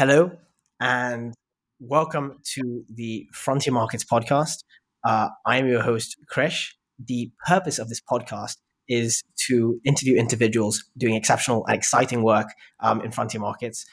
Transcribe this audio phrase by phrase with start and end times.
[0.00, 0.30] Hello,
[0.80, 1.34] and
[1.78, 4.64] welcome to the Frontier Markets podcast.
[5.04, 6.68] Uh, I am your host, Krish.
[6.98, 8.56] The purpose of this podcast
[8.88, 12.46] is to interview individuals doing exceptional and exciting work
[12.82, 13.84] um, in frontier markets.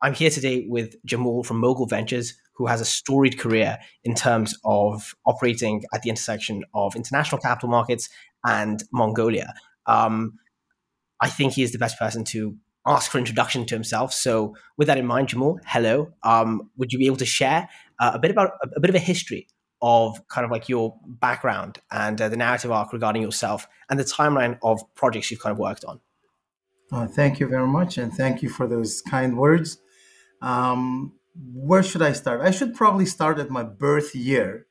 [0.00, 4.58] I'm here today with Jamul from Mogul Ventures, who has a storied career in terms
[4.64, 8.08] of operating at the intersection of international capital markets
[8.42, 9.52] and Mongolia.
[9.84, 10.38] Um,
[11.20, 12.56] I think he is the best person to
[12.86, 14.12] ask for introduction to himself.
[14.12, 16.12] So, with that in mind, Jamul, hello.
[16.22, 17.68] Um, would you be able to share
[17.98, 19.48] uh, a bit about a, a, bit of a history
[19.80, 24.04] of kind of like your background and uh, the narrative arc regarding yourself and the
[24.04, 26.00] timeline of projects you've kind of worked on?
[26.90, 29.78] Uh, thank you very much, and thank you for those kind words.
[30.40, 31.14] Um,
[31.54, 32.42] where should I start?
[32.42, 34.66] I should probably start at my birth year,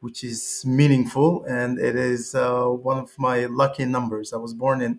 [0.00, 4.32] which is meaningful, and it is uh, one of my lucky numbers.
[4.32, 4.98] I was born in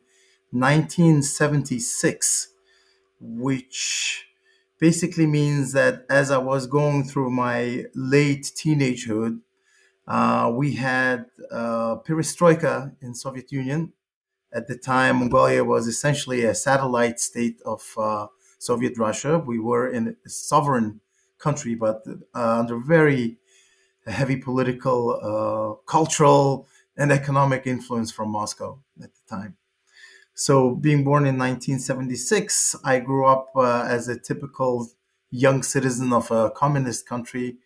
[0.52, 2.51] 1976
[3.22, 4.26] which
[4.80, 9.41] basically means that as I was going through my late teenagehood,
[10.08, 13.94] uh, we had uh, perestroika in Soviet Union.
[14.54, 18.28] At the time, Mongolia was essentially a satellite state of uh,
[18.60, 19.40] Soviet Russia.
[19.40, 21.02] We were in a sovereign
[21.40, 22.04] country, but
[22.35, 23.38] uh, under very
[24.08, 29.58] heavy political, uh, cultural, and economic influence from Moscow at the time.
[30.34, 34.90] So, being born in 1976, I grew up uh, as a typical
[35.29, 37.57] young citizen of a communist country.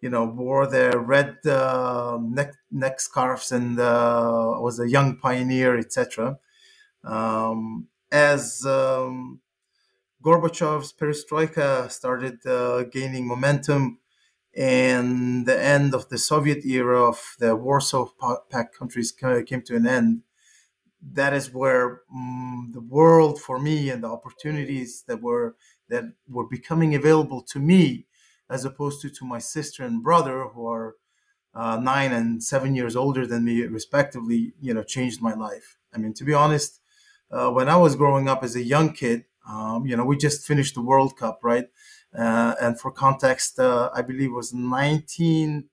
[0.00, 5.76] You know, wore the red uh, neck neck scarves and uh, was a young pioneer,
[5.76, 6.38] etc.
[7.02, 9.40] Um, as um,
[10.22, 13.98] Gorbachev's perestroika started uh, gaining momentum,
[14.56, 18.06] and the end of the Soviet era of the Warsaw
[18.50, 20.22] Pact countries came to an end
[21.12, 25.56] that is where um, the world for me and the opportunities that were
[25.88, 28.06] that were becoming available to me
[28.50, 30.96] as opposed to to my sister and brother who are
[31.54, 35.76] uh, nine and seven years older than me respectively you know changed my life.
[35.94, 36.80] I mean to be honest
[37.30, 40.46] uh, when i was growing up as a young kid um, you know we just
[40.46, 41.66] finished the world cup right?
[42.16, 45.64] Uh, and for context uh, i believe it was 19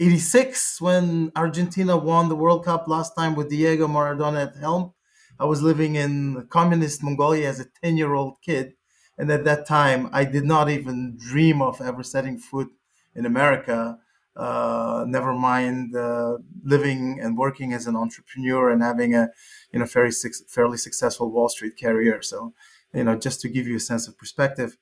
[0.00, 4.94] 86 when Argentina won the World Cup last time with Diego Maradona at helm.
[5.38, 8.74] I was living in communist Mongolia as a 10 year old kid.
[9.18, 12.68] And at that time, I did not even dream of ever setting foot
[13.14, 13.98] in America,
[14.34, 19.28] uh, never mind uh, living and working as an entrepreneur and having a
[19.72, 20.12] you know, fairly,
[20.48, 22.22] fairly successful Wall Street career.
[22.22, 22.54] So,
[22.94, 24.76] you know, just to give you a sense of perspective.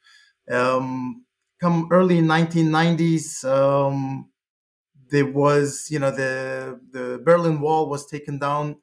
[0.50, 1.24] Um,
[1.60, 4.30] come early 1990s, um,
[5.10, 8.76] there was, you know, the the Berlin Wall was taken down.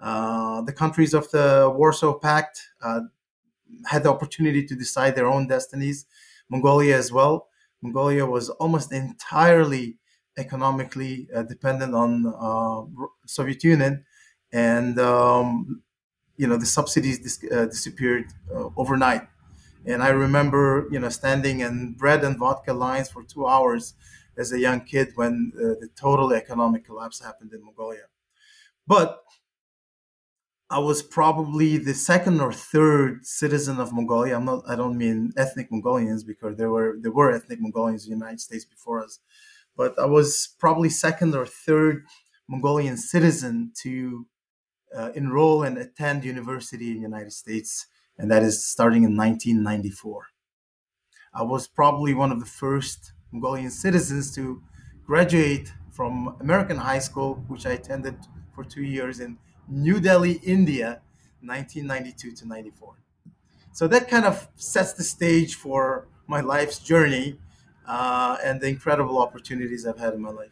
[0.00, 3.00] Uh, the countries of the Warsaw Pact uh,
[3.86, 6.06] had the opportunity to decide their own destinies.
[6.48, 7.48] Mongolia as well.
[7.82, 9.96] Mongolia was almost entirely
[10.36, 12.82] economically uh, dependent on uh,
[13.26, 14.04] Soviet Union,
[14.52, 15.82] and um,
[16.36, 19.22] you know the subsidies dis- uh, disappeared uh, overnight.
[19.84, 23.94] And I remember, you know, standing in bread and vodka lines for two hours
[24.36, 28.06] as a young kid when uh, the total economic collapse happened in Mongolia.
[28.86, 29.22] But
[30.72, 34.36] I was probably the second or third citizen of Mongolia.
[34.36, 34.62] I'm not.
[34.66, 38.40] I don't mean ethnic Mongolians because there were there were ethnic Mongolians in the United
[38.40, 39.18] States before us,
[39.76, 42.06] but I was probably second or third
[42.48, 44.26] Mongolian citizen to
[44.96, 50.28] uh, enroll and attend university in the United States, and that is starting in 1994.
[51.34, 54.62] I was probably one of the first Mongolian citizens to
[55.04, 58.16] graduate from American high school, which I attended
[58.54, 59.38] for two years in
[59.68, 61.00] New Delhi, India,
[61.40, 62.94] 1992 to 94.
[63.72, 67.38] So that kind of sets the stage for my life's journey
[67.86, 70.50] uh, and the incredible opportunities I've had in my life.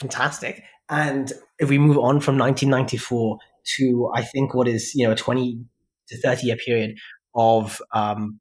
[0.00, 0.62] Fantastic.
[0.88, 3.38] And if we move on from 1994
[3.76, 5.64] to, I think, what is, you know, a 20
[6.08, 6.98] to 30 year period
[7.34, 8.40] of um,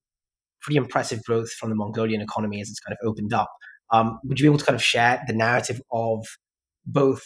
[0.64, 3.50] pretty impressive growth from the Mongolian economy as it's kind of opened up.
[3.92, 6.26] Um, would you be able to kind of share the narrative of
[6.86, 7.22] both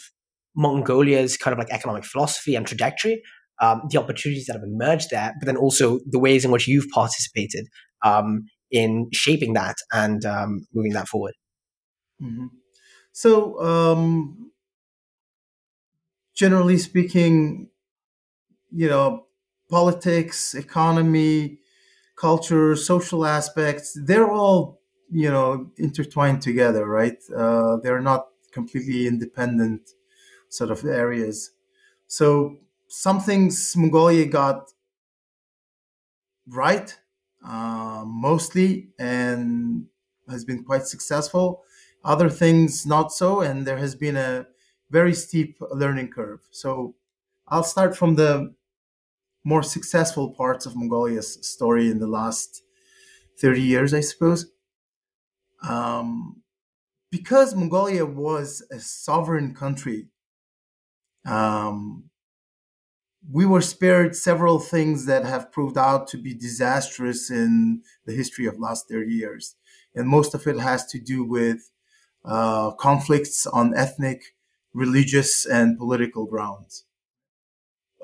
[0.54, 3.22] Mongolia's kind of like economic philosophy and trajectory,
[3.62, 6.88] um, the opportunities that have emerged there, but then also the ways in which you've
[6.92, 7.66] participated
[8.04, 11.34] um, in shaping that and um, moving that forward?
[12.22, 12.46] Mm-hmm.
[13.12, 14.50] So, um,
[16.36, 17.70] generally speaking,
[18.70, 19.26] you know,
[19.70, 21.58] politics, economy,
[22.18, 24.80] culture, social aspects, they're all,
[25.10, 27.18] you know, intertwined together, right?
[27.36, 29.92] Uh, they're not completely independent
[30.50, 31.52] sort of areas.
[32.08, 34.72] So some things Mongolia got
[36.48, 36.96] right
[37.44, 39.86] uh, mostly and
[40.28, 41.62] has been quite successful.
[42.04, 44.46] Other things not so, and there has been a
[44.90, 46.40] very steep learning curve.
[46.50, 46.94] So
[47.48, 48.54] I'll start from the
[49.44, 52.62] more successful parts of Mongolia's story in the last
[53.40, 54.46] 30 years, I suppose.
[55.66, 56.42] Um,
[57.10, 60.08] because Mongolia was a sovereign country,
[61.26, 62.04] um,
[63.30, 68.46] we were spared several things that have proved out to be disastrous in the history
[68.46, 69.56] of last 30 years.
[69.94, 71.70] And most of it has to do with
[72.24, 74.34] uh, conflicts on ethnic,
[74.72, 76.84] religious, and political grounds.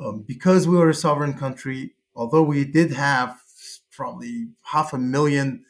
[0.01, 3.41] Um, because we were a sovereign country, although we did have
[3.91, 5.65] probably half a million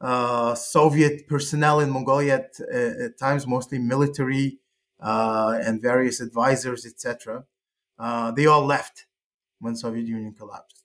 [0.00, 4.58] uh, Soviet personnel in Mongolia at, at times, mostly military
[5.00, 7.44] uh, and various advisors, etc.
[7.98, 9.06] Uh, they all left
[9.60, 10.82] when Soviet Union collapsed.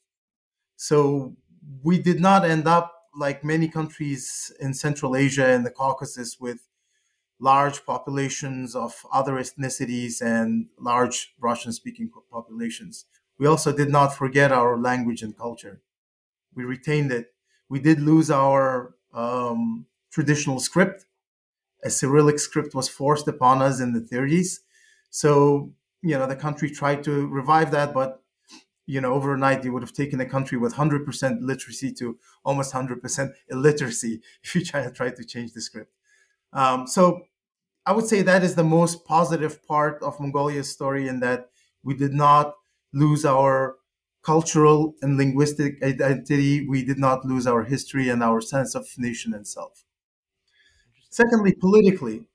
[0.76, 1.36] So
[1.84, 6.67] we did not end up like many countries in Central Asia and the Caucasus with
[7.40, 13.06] large populations of other ethnicities and large Russian speaking populations.
[13.38, 15.82] We also did not forget our language and culture.
[16.56, 17.34] We retained it.
[17.70, 21.06] We did lose our um, traditional script.
[21.84, 24.60] A Cyrillic script was forced upon us in the 30s.
[25.12, 28.24] So, you know, the country tried to revive that, but,
[28.88, 33.34] you know, overnight you would have taken a country with 100% literacy to almost 100%
[33.50, 35.92] illiteracy if you try, to change the script.
[36.54, 37.28] Um, so
[37.86, 41.50] I would say that is the most positive part of Mongolia's story in that
[41.84, 42.56] we did not
[42.94, 43.78] lose our
[44.24, 49.34] cultural and linguistic identity, we did not lose our history and our sense of nation
[49.34, 49.86] and self.
[51.10, 52.26] Secondly, politically,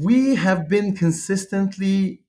[0.00, 2.22] we have been consistently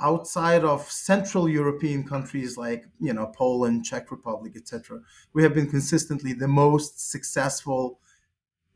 [0.00, 4.98] outside of central european countries like you know poland czech republic etc
[5.32, 8.00] we have been consistently the most successful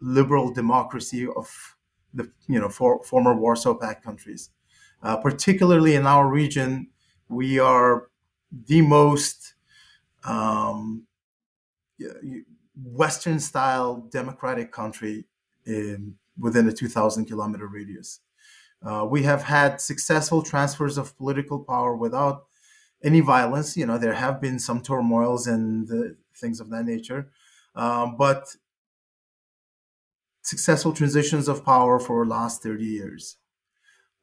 [0.01, 1.77] liberal democracy of
[2.13, 4.51] the you know for, former warsaw pact countries
[5.05, 6.89] uh, particularly in our region,
[7.29, 8.09] we are
[8.51, 9.55] the most
[10.25, 11.07] um,
[12.75, 15.27] Western style democratic country
[15.67, 18.21] in, within a 2,000 kilometer radius.
[18.85, 22.45] Uh, we have had successful transfers of political power without
[23.03, 23.77] any violence.
[23.77, 27.31] You know, there have been some turmoils and things of that nature,
[27.75, 28.57] um, but
[30.43, 33.37] successful transitions of power for the last 30 years.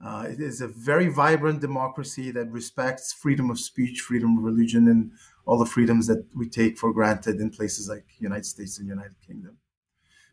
[0.03, 4.87] Uh, it is a very vibrant democracy that respects freedom of speech, freedom of religion,
[4.87, 5.11] and
[5.45, 8.87] all the freedoms that we take for granted in places like the United States and
[8.87, 9.57] United Kingdom.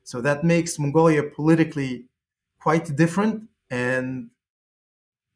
[0.05, 2.07] So that makes Mongolia politically
[2.61, 4.31] quite different and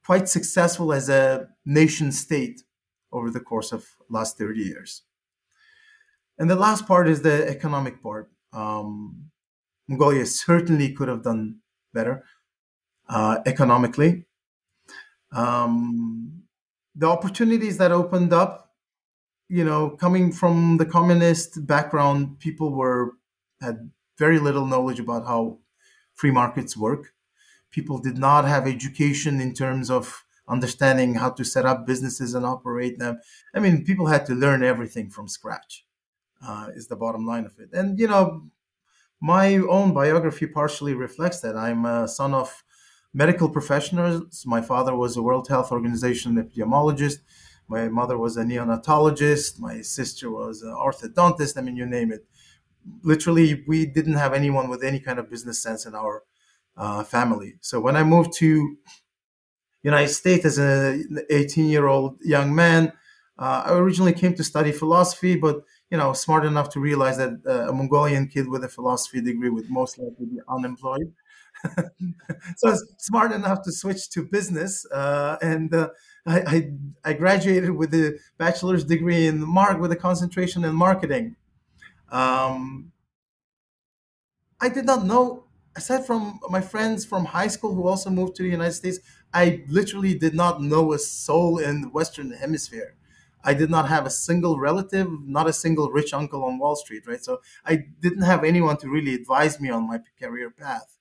[0.04, 2.62] quite successful as a nation state
[3.12, 5.02] over the course of last 30 years.
[6.38, 8.30] And the last part is the economic part.
[8.52, 9.30] Um,
[9.88, 11.58] Mongolia certainly could have done
[11.92, 12.24] better
[13.08, 14.24] uh, economically.
[15.32, 16.42] Um,
[16.94, 18.70] the opportunities that opened up,
[19.48, 23.12] you know, coming from the communist background, people were
[23.60, 25.58] had very little knowledge about how
[26.14, 27.12] free markets work.
[27.72, 32.46] People did not have education in terms of understanding how to set up businesses and
[32.46, 33.18] operate them.
[33.54, 35.84] I mean, people had to learn everything from scratch.
[36.44, 37.68] Uh, is the bottom line of it.
[37.72, 38.50] And you know,
[39.20, 41.56] my own biography partially reflects that.
[41.56, 42.64] I'm a son of
[43.14, 44.42] medical professionals.
[44.44, 47.18] My father was a World Health Organization epidemiologist.
[47.68, 49.60] My mother was a neonatologist.
[49.60, 51.56] My sister was an orthodontist.
[51.56, 52.26] I mean, you name it.
[53.04, 56.24] Literally, we didn't have anyone with any kind of business sense in our
[56.76, 57.56] uh, family.
[57.60, 58.76] So when I moved to
[59.82, 62.92] United States as an 18 year old young man,
[63.38, 67.32] uh, I originally came to study philosophy, but you know, smart enough to realize that
[67.46, 71.12] uh, a Mongolian kid with a philosophy degree would most likely be unemployed.
[71.64, 75.90] so I was smart enough to switch to business, uh, and uh,
[76.26, 76.72] I, I,
[77.04, 81.36] I graduated with a bachelor's degree in mark with a concentration in marketing.
[82.10, 82.92] Um,
[84.60, 85.44] I did not know,
[85.76, 88.98] aside from my friends from high school who also moved to the United States,
[89.32, 92.96] I literally did not know a soul in the Western Hemisphere.
[93.44, 97.04] I did not have a single relative, not a single rich uncle on Wall Street,
[97.06, 97.22] right?
[97.22, 100.98] So I didn't have anyone to really advise me on my career path.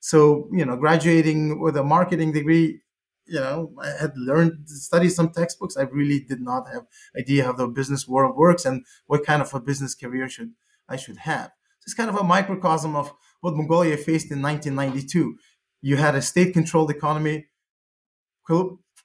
[0.00, 2.80] So, you know, graduating with a marketing degree,
[3.26, 5.76] you know, I had learned study some textbooks.
[5.76, 6.86] I really did not have
[7.16, 10.52] idea how the business world works and what kind of a business career should
[10.88, 11.52] I should have.
[11.84, 15.36] It's kind of a microcosm of what Mongolia faced in 1992.
[15.82, 17.46] You had a state-controlled economy,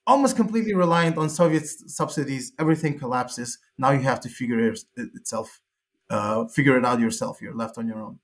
[0.07, 2.53] almost completely reliant on Soviet subsidies.
[2.59, 3.57] Everything collapses.
[3.77, 5.61] Now you have to figure it itself,
[6.09, 7.41] uh, figure it out yourself.
[7.41, 8.19] You're left on your own.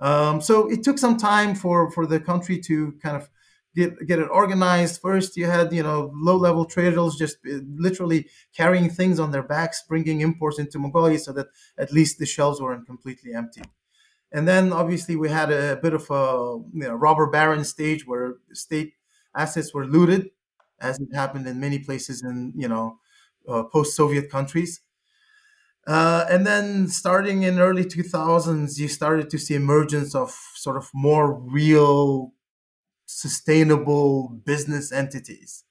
[0.00, 3.28] Um, so it took some time for for the country to kind of
[3.74, 5.00] get get it organized.
[5.00, 9.42] First, you had you know low level traders just uh, literally carrying things on their
[9.42, 11.46] backs, bringing imports into Mongolia, so that
[11.78, 13.62] at least the shelves weren't completely empty.
[14.34, 18.36] And then obviously we had a bit of a you know, robber baron stage where
[18.54, 18.94] state
[19.36, 20.30] assets were looted,
[20.80, 22.98] as it happened in many places in you know
[23.48, 24.82] uh, post-Soviet countries.
[25.86, 30.90] Uh, and then starting in early 2000s, you started to see emergence of sort of
[30.94, 32.32] more real
[33.06, 35.64] sustainable business entities.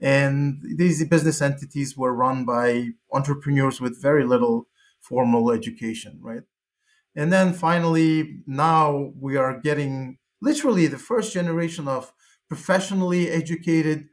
[0.00, 4.68] And these business entities were run by entrepreneurs with very little
[5.00, 6.42] formal education, right?
[7.18, 12.12] And then finally, now we are getting literally the first generation of
[12.48, 14.08] professionally educated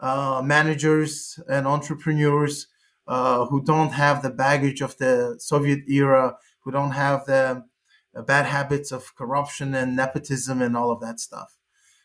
[0.00, 2.66] uh, managers and entrepreneurs
[3.06, 7.64] uh, who don't have the baggage of the Soviet era, who don't have the
[8.16, 11.54] uh, bad habits of corruption and nepotism and all of that stuff.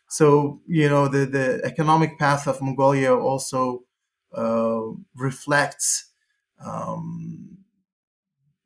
[0.08, 3.82] So you know the the economic path of Mongolia also
[4.32, 4.82] uh,
[5.16, 6.10] reflects
[6.64, 7.58] um,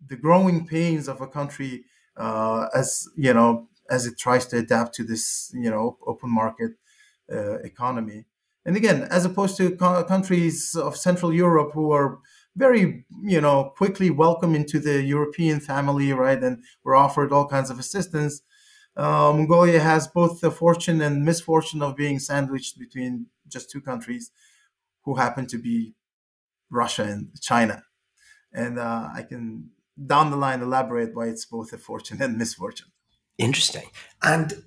[0.09, 1.85] the growing pains of a country
[2.17, 6.73] uh, as you know as it tries to adapt to this you know open market
[7.33, 8.25] uh, economy.
[8.65, 12.19] And again, as opposed to co- countries of Central Europe who are
[12.57, 17.71] very you know quickly welcome into the European family, right, and were offered all kinds
[17.71, 18.43] of assistance
[18.97, 24.31] uh, Mongolia has both the fortune and misfortune of being sandwiched between just two countries
[25.05, 25.95] who happen to be
[26.71, 27.85] Russia and China.
[28.53, 29.71] And uh, I can
[30.07, 32.89] down the line elaborate why it's both a fortune and misfortune.
[33.39, 33.91] Interesting.
[34.23, 34.65] And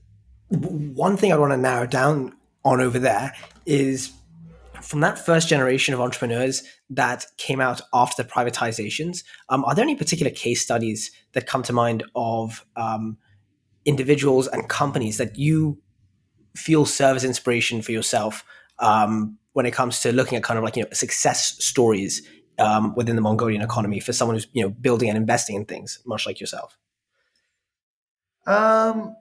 [0.50, 3.34] one thing I want to narrow down on over there
[3.66, 4.12] is
[4.82, 9.84] from that first generation of entrepreneurs that came out after the privatizations, um, are there
[9.84, 13.18] any particular case studies that come to mind of um,
[13.86, 15.78] individuals and companies that you
[16.56, 18.44] feel serve as inspiration for yourself
[18.80, 22.22] um, when it comes to looking at kind of like you know success stories
[22.62, 26.00] um, within the Mongolian economy for someone who's you know building and investing in things,
[26.06, 26.78] much like yourself?
[28.46, 29.16] Um,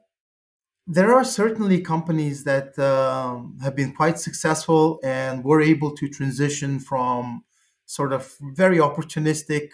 [0.87, 6.81] there are certainly companies that um, have been quite successful and were able to transition
[6.81, 7.45] from
[7.87, 9.69] sort of very opportunistic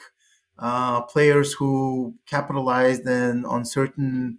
[0.59, 4.39] uh, players who capitalized on certain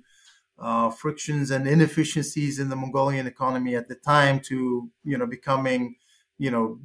[0.60, 5.96] uh, frictions and inefficiencies in the Mongolian economy at the time to you know becoming
[6.38, 6.80] you know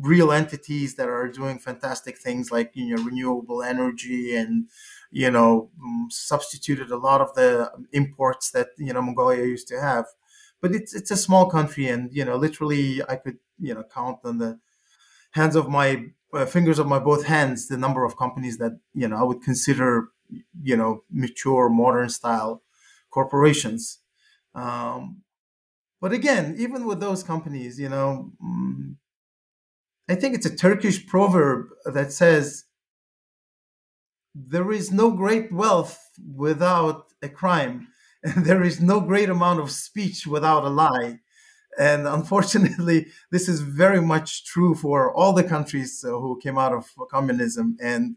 [0.00, 4.68] real entities that are doing fantastic things like you know renewable energy and
[5.10, 9.80] you know mm, substituted a lot of the imports that you know Mongolia used to
[9.80, 10.06] have
[10.60, 14.18] but it's it's a small country and you know literally I could you know count
[14.24, 14.58] on the
[15.32, 19.08] hands of my uh, fingers of my both hands the number of companies that you
[19.08, 20.08] know I would consider
[20.62, 22.62] you know mature modern style
[23.10, 23.98] corporations.
[24.54, 25.22] Um,
[26.00, 28.96] but again, even with those companies, you know, mm,
[30.10, 32.64] I think it's a Turkish proverb that says,
[34.34, 35.98] there is no great wealth
[36.34, 37.88] without a crime,
[38.24, 41.20] and there is no great amount of speech without a lie.
[41.78, 46.72] And unfortunately, this is very much true for all the countries uh, who came out
[46.72, 47.76] of communism.
[47.80, 48.16] And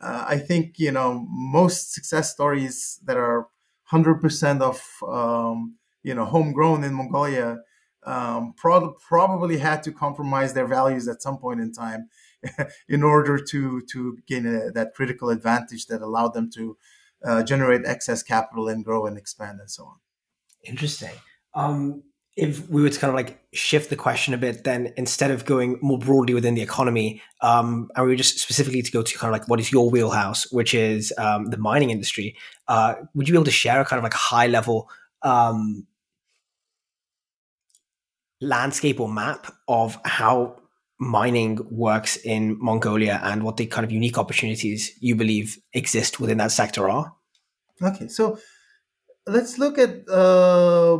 [0.00, 3.48] uh, I think, you know, most success stories that are
[3.90, 7.58] 100% of um, you know homegrown in Mongolia
[8.04, 12.08] um, pro- probably had to compromise their values at some point in time
[12.88, 16.76] in order to to gain a, that critical advantage that allowed them to
[17.24, 19.96] uh, generate excess capital and grow and expand and so on.
[20.64, 21.12] Interesting.
[21.54, 22.02] Um,
[22.36, 25.44] if we were to kind of like shift the question a bit, then instead of
[25.44, 29.18] going more broadly within the economy, um, and we were just specifically to go to
[29.18, 32.36] kind of like what is your wheelhouse, which is um, the mining industry,
[32.68, 34.88] uh, would you be able to share a kind of like high level
[35.22, 35.86] um,
[38.40, 40.56] landscape or map of how
[40.98, 46.38] mining works in Mongolia and what the kind of unique opportunities you believe exist within
[46.38, 47.14] that sector are?
[47.82, 48.38] Okay, so
[49.26, 50.98] let's look at uh,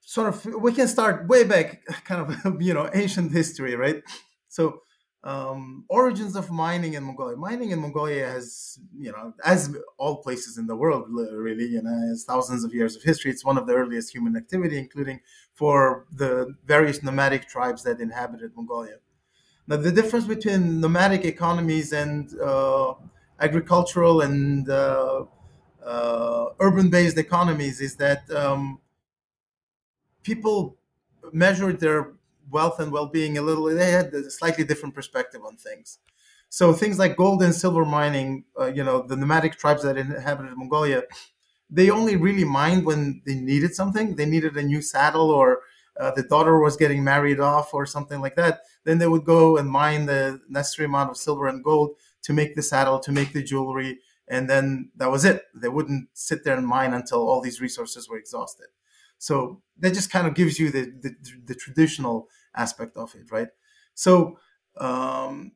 [0.00, 4.02] sort of we can start way back kind of you know ancient history right
[4.48, 4.80] so
[5.24, 7.36] um, origins of mining in mongolia.
[7.36, 12.08] Mining in mongolia has you know as all places in the world really you know
[12.08, 13.30] has thousands of years of history.
[13.30, 15.20] It's one of the earliest human activity including
[15.54, 18.96] for the various nomadic tribes that inhabited mongolia.
[19.66, 22.94] Now the difference between nomadic economies and uh,
[23.40, 25.24] agricultural and uh,
[25.84, 28.80] uh, urban based economies is that um,
[30.22, 30.76] people
[31.32, 32.12] measured their
[32.50, 35.98] wealth and well-being a little they had a slightly different perspective on things.
[36.50, 40.56] So things like gold and silver mining uh, you know the nomadic tribes that inhabited
[40.56, 41.02] mongolia
[41.70, 44.16] they only really mined when they needed something.
[44.16, 45.60] They needed a new saddle or
[46.00, 48.60] uh, the daughter was getting married off or something like that.
[48.84, 51.90] Then they would go and mine the necessary amount of silver and gold
[52.22, 55.44] to make the saddle to make the jewelry and then that was it.
[55.54, 58.66] They wouldn't sit there and mine until all these resources were exhausted.
[59.18, 61.14] So that just kind of gives you the, the,
[61.46, 62.28] the traditional
[62.58, 63.48] aspect of it, right?
[63.94, 64.38] So
[64.78, 65.52] um,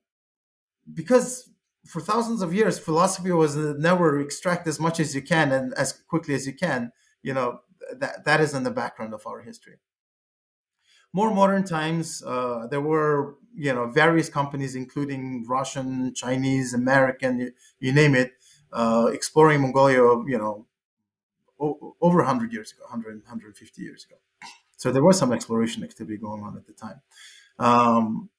[0.92, 1.50] because
[1.87, 5.92] for thousands of years, philosophy was never extract as much as you can and as
[5.92, 6.92] quickly as you can.
[7.23, 7.61] You know
[7.99, 9.76] that that is in the background of our history.
[11.12, 17.52] More modern times, uh, there were you know various companies, including Russian, Chinese, American, you,
[17.80, 18.32] you name it,
[18.73, 20.02] uh, exploring Mongolia.
[20.02, 20.66] You know
[22.00, 24.16] over 100 years ago, 100, 150 years ago.
[24.82, 27.00] So there was some exploration activity going on at the time.
[27.56, 28.30] Um,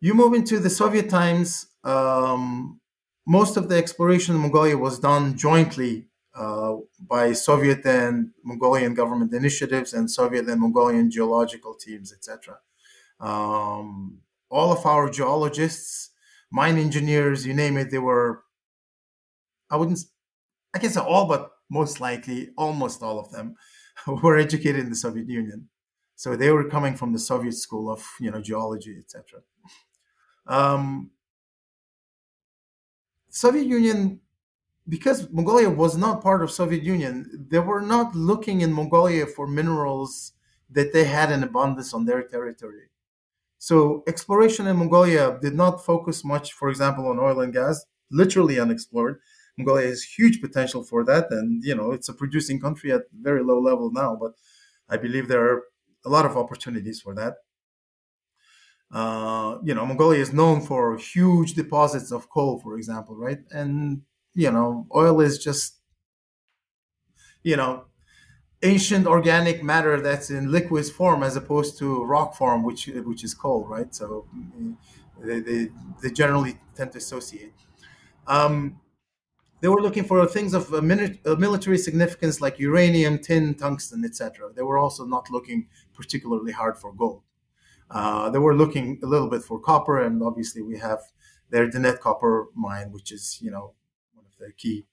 [0.00, 2.80] you move into the Soviet times, um,
[3.26, 9.34] most of the exploration in Mongolia was done jointly uh, by Soviet and Mongolian government
[9.34, 12.60] initiatives and Soviet and Mongolian geological teams, etc.
[13.20, 16.12] Um, all of our geologists,
[16.50, 18.44] mine engineers, you name it, they were,
[19.70, 20.00] I wouldn't,
[20.74, 23.56] I guess all but most likely almost all of them
[24.22, 25.68] were educated in the Soviet Union.
[26.16, 29.40] So they were coming from the Soviet school of you know geology, etc.
[30.46, 31.10] Um,
[33.30, 34.20] Soviet Union,
[34.88, 39.46] because Mongolia was not part of Soviet Union, they were not looking in Mongolia for
[39.48, 40.32] minerals
[40.70, 42.90] that they had in abundance on their territory.
[43.58, 48.60] So exploration in Mongolia did not focus much, for example, on oil and gas, literally
[48.60, 49.20] unexplored.
[49.56, 53.42] Mongolia has huge potential for that, and you know it's a producing country at very
[53.42, 54.32] low level now, but
[54.88, 55.62] I believe there are
[56.04, 57.34] a lot of opportunities for that.
[58.92, 63.40] Uh, you know, Mongolia is known for huge deposits of coal, for example, right?
[63.50, 64.02] And
[64.34, 65.78] you know, oil is just
[67.42, 67.84] you know
[68.62, 73.34] ancient organic matter that's in liquid form as opposed to rock form, which which is
[73.34, 73.94] coal, right?
[73.94, 74.26] So
[75.22, 75.68] they, they,
[76.02, 77.52] they generally tend to associate.
[78.26, 78.80] Um,
[79.60, 84.50] they were looking for things of military significance like uranium, tin, tungsten, etc.
[84.54, 87.22] They were also not looking particularly hard for gold.
[87.90, 91.00] Uh, they were looking a little bit for copper, and obviously we have
[91.50, 93.74] the Erdenet copper mine, which is you know
[94.12, 94.86] one of the key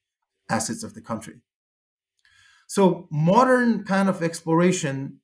[0.50, 1.36] assets of the country.
[2.68, 5.20] So modern kind of exploration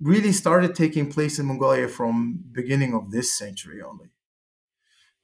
[0.00, 4.08] really started taking place in Mongolia from beginning of this century only.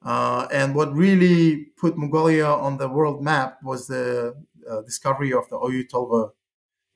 [0.04, 4.35] Uh, and what really put Mongolia on the world map was the
[4.70, 6.30] uh, discovery of the Oyu Tolgoi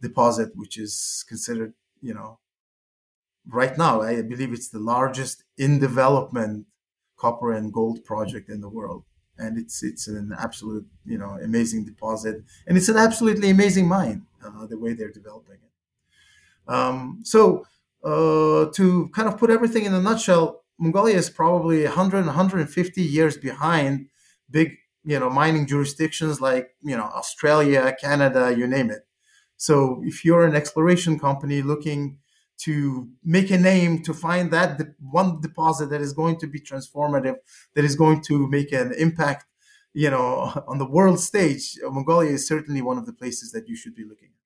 [0.01, 2.39] deposit, which is considered, you know,
[3.47, 6.67] right now, I believe it's the largest in development
[7.17, 9.05] copper and gold project in the world.
[9.39, 14.27] And it's it's an absolute, you know, amazing deposit, and it's an absolutely amazing mine.
[14.45, 16.73] Uh, the way they're developing it.
[16.73, 17.67] Um, so,
[18.05, 23.37] uh, to kind of put everything in a nutshell, Mongolia is probably 100, 150 years
[23.37, 24.09] behind
[24.51, 29.03] big, you know, mining jurisdictions like, you know, Australia, Canada, you name it.
[29.59, 32.19] So if you're an exploration company looking
[32.63, 36.61] to make a name to find that de- one deposit that is going to be
[36.61, 37.37] transformative,
[37.75, 39.45] that is going to make an impact,
[39.93, 43.77] you know, on the world stage, Mongolia is certainly one of the places that you
[43.77, 44.40] should be looking at.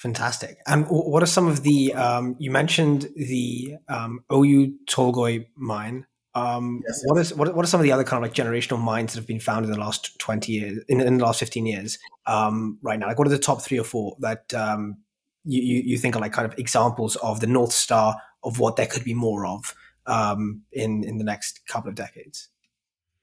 [0.00, 0.62] Fantastic.
[0.66, 6.06] And what are some of the, um, you mentioned the um, Oyu Tolgoi mine.
[6.34, 8.80] Um, yes, what is what, what are some of the other kind of like generational
[8.80, 11.66] mines that have been found in the last 20 years, in, in the last 15
[11.66, 13.08] years um, right now?
[13.08, 14.96] Like what are the top three or four that um,
[15.44, 18.76] you, you, you think are like kind of examples of the North Star of what
[18.76, 19.74] there could be more of
[20.06, 22.48] um, in, in the next couple of decades?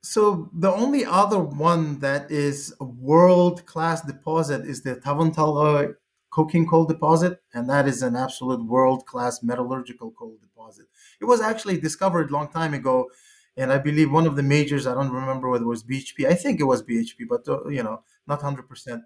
[0.04, 5.96] So the only other one that is a world class deposit is the Tavan Tolgoi
[6.30, 10.86] coking coal deposit, and that is an absolute world class metallurgical coal deposit.
[11.22, 13.10] It was actually discovered long time ago,
[13.56, 16.36] and I believe one of the majors, I don't remember whether it was BHP, I
[16.36, 19.02] think it was BHP, but uh, you know, not 100%.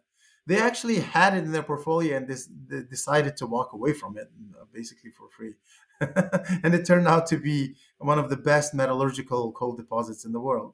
[0.48, 4.18] They actually had it in their portfolio and this, they decided to walk away from
[4.18, 4.30] it
[4.60, 5.54] uh, basically for free.
[6.64, 10.40] and it turned out to be one of the best metallurgical coal deposits in the
[10.40, 10.74] world.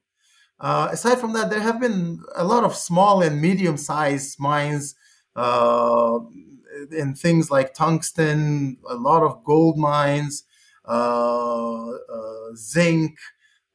[0.60, 4.96] Uh, aside from that, there have been a lot of small and medium sized mines
[6.91, 10.43] in things like tungsten, a lot of gold mines,
[10.88, 13.17] uh, uh, zinc.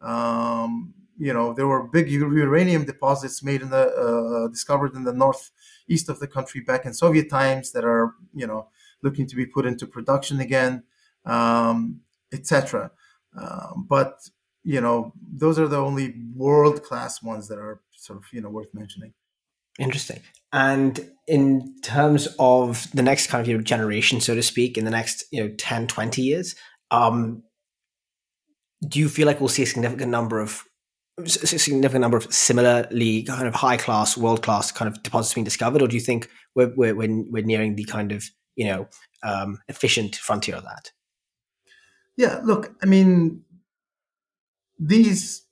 [0.01, 5.13] Um, you know, there were big uranium deposits made in the uh, discovered in the
[5.13, 8.69] northeast of the country back in Soviet times that are you know
[9.03, 10.83] looking to be put into production again.
[11.25, 12.01] um,
[12.33, 12.91] etc.
[13.39, 14.21] Um, but
[14.65, 18.49] you know, those are the only world class ones that are sort of you know
[18.51, 19.13] worth mentioning.
[19.79, 20.21] Interesting.
[20.53, 24.85] And in terms of the next kind of you know, generation, so to speak, in
[24.85, 26.55] the next you know 10, 20 years,
[26.91, 27.43] um,
[28.87, 30.65] do you feel like we'll see a significant number of
[31.19, 35.45] a significant number of similarly kind of high class, world class kind of deposits being
[35.45, 38.25] discovered, or do you think we're we're, we're nearing the kind of
[38.57, 38.89] you know
[39.23, 40.91] um, efficient frontier of that?
[42.17, 43.43] Yeah, look, I mean,
[44.79, 45.43] these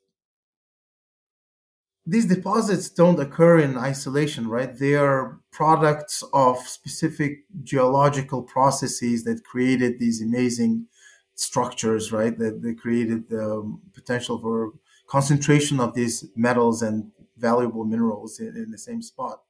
[2.06, 4.76] these deposits don't occur in isolation, right?
[4.76, 10.86] They are products of specific geological processes that created these amazing
[11.34, 12.36] structures, right?
[12.38, 14.72] That they created the potential for
[15.06, 19.40] concentration of these metals and valuable minerals in, in the same spot.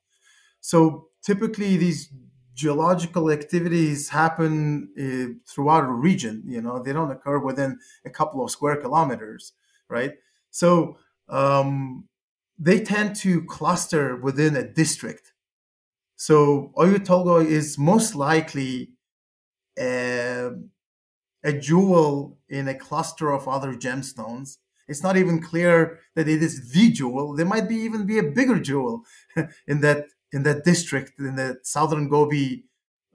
[0.61, 2.11] So typically, these
[2.55, 6.43] geological activities happen uh, throughout a region.
[6.47, 9.53] You know, they don't occur within a couple of square kilometers,
[9.89, 10.13] right?
[10.51, 12.05] So um,
[12.61, 15.33] they tend to cluster within a district.
[16.17, 18.91] So Oyu Tolgoi is most likely
[19.79, 20.51] a,
[21.43, 24.59] a jewel in a cluster of other gemstones
[24.91, 27.35] it's not even clear that it is the jewel.
[27.35, 29.05] There might be even be a bigger jewel
[29.69, 32.65] in that in that district, in the southern Gobi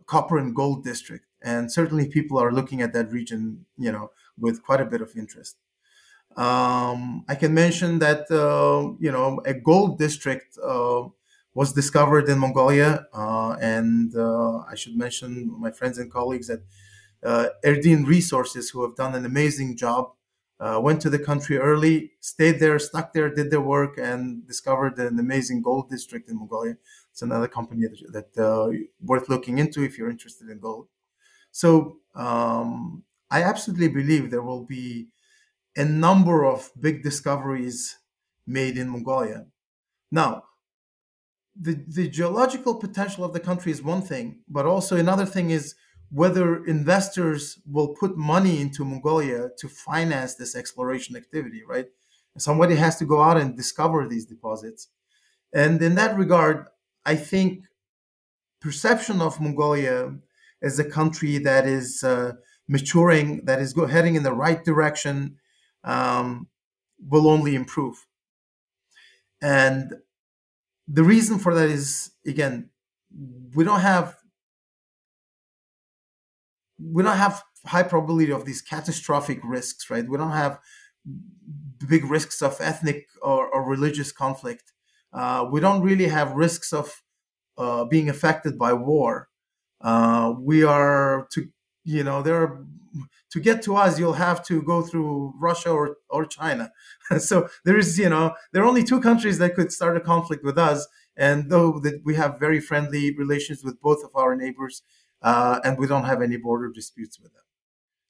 [0.06, 1.26] copper and gold district.
[1.42, 5.16] And certainly people are looking at that region, you know, with quite a bit of
[5.16, 5.58] interest.
[6.36, 11.04] Um, I can mention that, uh, you know, a gold district uh,
[11.54, 13.08] was discovered in Mongolia.
[13.14, 16.60] Uh, and uh, I should mention my friends and colleagues at
[17.24, 20.12] uh, Erdene Resources, who have done an amazing job
[20.60, 24.98] uh, went to the country early, stayed there, stuck there, did their work, and discovered
[25.00, 26.78] an amazing gold district in Mongolia.
[27.12, 30.88] It's another company that, that worth looking into if you're interested in gold.
[31.52, 35.08] So um, I absolutely believe there will be
[35.76, 37.98] a number of big discoveries
[38.48, 39.46] made in Mongolia.
[40.12, 40.44] Now,
[41.60, 45.76] the, the geological potential of the country is one thing, but also another thing is
[46.12, 51.88] whether investors will put money into Mongolia to finance this exploration activity, right?
[52.38, 54.90] Somebody has to go out and discover these deposits.
[55.54, 56.68] And in that regard,
[57.06, 57.66] I think
[58.60, 60.16] perception of Mongolia
[60.62, 62.34] as a country that is uh,
[62.68, 65.38] maturing, that is go- heading in the right direction,
[65.86, 66.48] um,
[67.00, 68.06] will only improve.
[69.42, 69.94] And
[70.88, 72.70] the reason for that is, again,
[73.54, 74.18] we don't have
[76.78, 80.08] we don't have high probability of these catastrophic risks, right?
[80.08, 80.60] We don't have
[81.88, 84.74] big risks of ethnic or, or religious conflict.
[85.14, 87.02] Uh, we don't really have risks of
[87.58, 89.30] uh, being affected by war.
[89.82, 91.48] Uh, we are to,
[91.86, 92.66] you know, there are,
[93.32, 96.72] to get to us, you'll have to go through Russia or, or China.
[97.20, 100.44] so there is, you know, there are only two countries that could start a conflict
[100.44, 100.88] with us.
[101.16, 104.82] And though that we have very friendly relations with both of our neighbors,
[105.22, 107.44] uh, and we don't have any border disputes with them.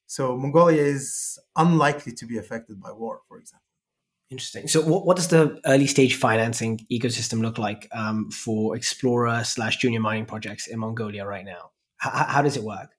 [0.06, 3.62] So Mongolia is unlikely to be affected by war, for example.
[4.28, 4.66] Interesting.
[4.66, 9.76] So, what, what does the early stage financing ecosystem look like um, for explorer slash
[9.76, 11.70] junior mining projects in Mongolia right now?
[12.04, 12.95] H- how does it work?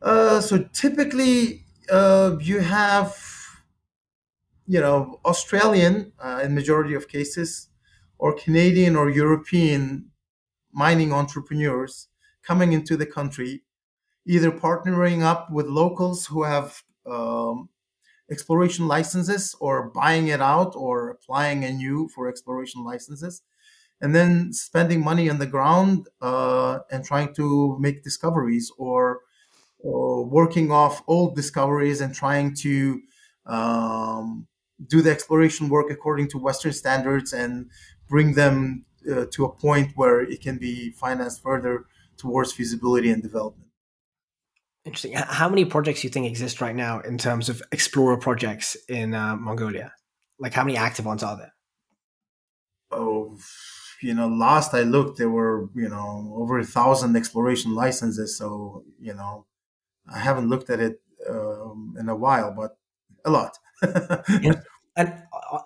[0.00, 3.16] Uh, so typically, uh, you have,
[4.66, 7.68] you know, Australian uh, in majority of cases,
[8.18, 10.10] or Canadian or European
[10.72, 12.08] mining entrepreneurs
[12.42, 13.62] coming into the country,
[14.26, 17.68] either partnering up with locals who have um,
[18.30, 23.42] exploration licenses or buying it out or applying anew for exploration licenses
[24.00, 29.20] and then spending money on the ground uh, and trying to make discoveries or, or,
[29.80, 33.00] working off old discoveries and trying to
[33.46, 34.46] um,
[34.86, 37.70] do the exploration work according to western standards and
[38.08, 41.86] bring them uh, to a point where it can be financed further
[42.16, 43.68] towards feasibility and development.
[44.84, 45.12] Interesting.
[45.14, 49.14] How many projects do you think exist right now in terms of explorer projects in
[49.14, 49.92] uh, Mongolia?
[50.38, 51.54] Like, how many active ones are there?
[52.90, 53.36] Oh,
[54.00, 58.38] you know, last I looked, there were you know over a thousand exploration licenses.
[58.38, 59.44] So you know,
[60.12, 62.76] I haven't looked at it um, in a while, but
[63.24, 63.58] a lot.
[64.42, 64.60] yeah.
[64.96, 65.14] And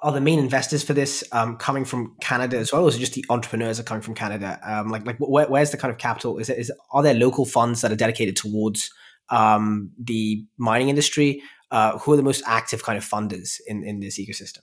[0.03, 3.01] are the main investors for this um, coming from Canada as well, or is it
[3.01, 4.61] just the entrepreneurs are coming from Canada?
[4.63, 6.37] Um, like, like where, where's the kind of capital?
[6.37, 8.91] Is it is are there local funds that are dedicated towards
[9.31, 11.43] um, the mining industry?
[11.71, 14.61] Uh, who are the most active kind of funders in in this ecosystem?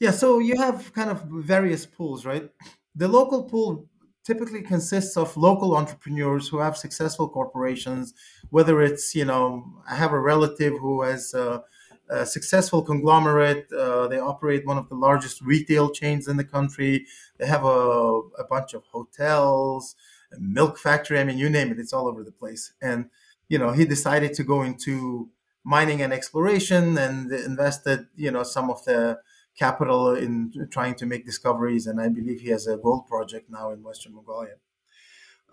[0.00, 2.48] Yeah, so you have kind of various pools, right?
[2.94, 3.86] The local pool
[4.24, 8.14] typically consists of local entrepreneurs who have successful corporations.
[8.50, 11.34] Whether it's you know, I have a relative who has.
[11.34, 13.72] a successful conglomerate.
[13.72, 17.06] Uh, they operate one of the largest retail chains in the country.
[17.38, 19.94] They have a, a bunch of hotels,
[20.32, 21.20] a milk factory.
[21.20, 22.72] I mean, you name it, it's all over the place.
[22.82, 23.10] And
[23.48, 25.30] you know, he decided to go into
[25.64, 29.20] mining and exploration and invested, you know, some of the
[29.56, 31.86] capital in trying to make discoveries.
[31.86, 34.54] And I believe he has a gold project now in Western Mongolia.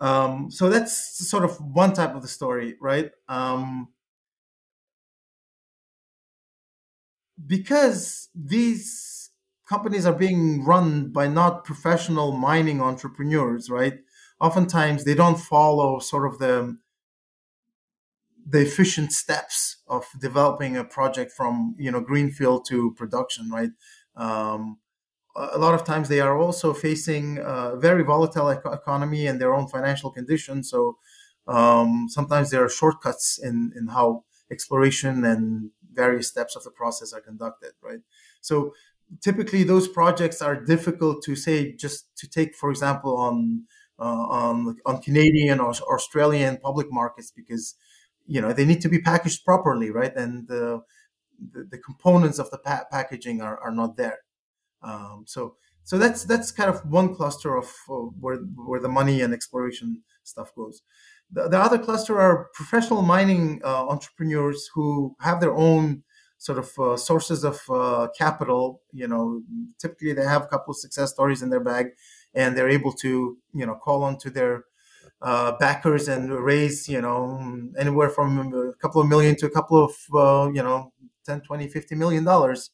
[0.00, 3.10] Um, so that's sort of one type of the story, right?
[3.28, 3.88] Um,
[7.46, 9.30] because these
[9.68, 14.00] companies are being run by not professional mining entrepreneurs, right?
[14.40, 16.78] Oftentimes they don't follow sort of the
[18.50, 23.70] the efficient steps of developing a project from you know greenfield to production, right?
[24.16, 24.78] Um,
[25.54, 29.68] a lot of times they are also facing a very volatile economy and their own
[29.68, 30.70] financial conditions.
[30.70, 30.98] So
[31.46, 37.12] um, sometimes there are shortcuts in in how exploration and various steps of the process
[37.12, 38.00] are conducted, right?
[38.40, 38.72] So
[39.20, 43.64] typically those projects are difficult to say just to take, for example, on
[43.98, 47.74] uh, on on Canadian or Australian public markets because
[48.26, 50.14] you know they need to be packaged properly, right?
[50.16, 50.82] And the
[51.52, 54.18] the, the components of the pa- packaging are, are not there.
[54.82, 59.20] Um, so so that's that's kind of one cluster of uh, where where the money
[59.22, 60.82] and exploration stuff goes.
[61.30, 66.02] The, the other cluster are professional mining uh, entrepreneurs who have their own
[66.38, 68.82] sort of uh, sources of uh, capital.
[68.92, 69.42] You know,
[69.78, 71.88] typically they have a couple of success stories in their bag,
[72.34, 74.64] and they're able to you know call on to their
[75.22, 77.40] uh, backers and raise you know
[77.78, 80.92] anywhere from a couple of million to a couple of uh, you know
[81.26, 82.70] 10 20 50 million dollars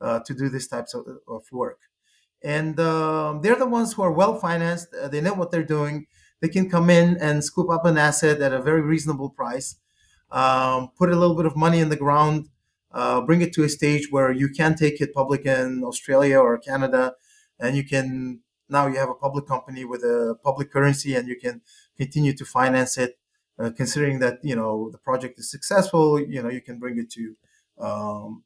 [0.00, 1.80] uh, to do these types of, of work.
[2.42, 6.06] And um, they're the ones who are well financed uh, they know what they're doing.
[6.40, 9.76] They can come in and scoop up an asset at a very reasonable price
[10.30, 12.48] um, put a little bit of money in the ground
[12.92, 16.58] uh, bring it to a stage where you can take it public in australia or
[16.58, 17.14] canada
[17.58, 21.36] and you can now you have a public company with a public currency and you
[21.38, 21.60] can
[21.96, 23.18] continue to finance it
[23.58, 27.10] uh, considering that you know the project is successful you know you can bring it
[27.10, 27.36] to
[27.78, 28.42] um,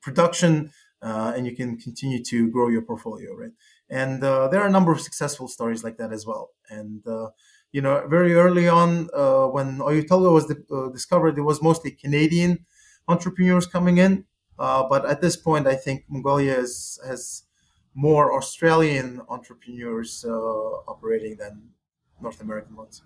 [0.00, 3.52] production uh, and you can continue to grow your portfolio right
[3.88, 7.28] and uh, there are a number of successful stories like that as well and uh,
[7.72, 9.08] you know very early on
[9.52, 12.64] when Oyu Tolgoi was di- discovered it was mostly canadian
[13.08, 14.24] entrepreneurs coming in
[14.56, 17.44] but at this point i think mongolia is, has
[17.94, 21.70] more Australian entrepreneurs uh, operating than
[22.20, 23.02] North American ones.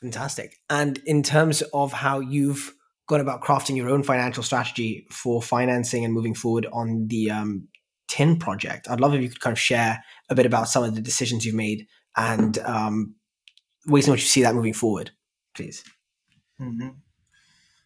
[0.00, 0.60] Fantastic.
[0.70, 2.74] And in terms of how you've
[3.06, 7.68] gone about crafting your own financial strategy for financing and moving forward on the um,
[8.08, 10.94] tin project, I'd love if you could kind of share a bit about some of
[10.94, 13.14] the decisions you've made and um,
[13.86, 15.10] ways in which you see that moving forward,
[15.54, 15.84] please.
[16.60, 16.88] Mm-hmm.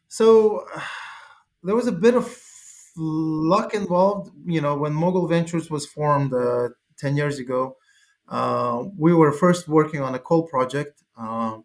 [0.08, 0.80] So uh,
[1.62, 2.36] there was a bit of
[2.96, 4.30] luck involved.
[4.46, 7.76] You know, when Mogul Ventures was formed uh, 10 years ago,
[8.28, 11.02] uh, we were first working on a coal project.
[11.18, 11.58] Uh,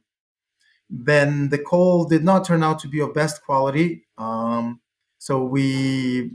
[1.04, 4.06] then the coal did not turn out to be of best quality.
[4.18, 4.80] Um,
[5.18, 6.32] so we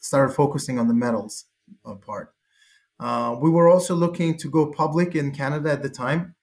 [0.00, 1.46] started focusing on the metals
[1.86, 2.34] uh, part.
[2.98, 6.34] Uh, we were also looking to go public in Canada at the time.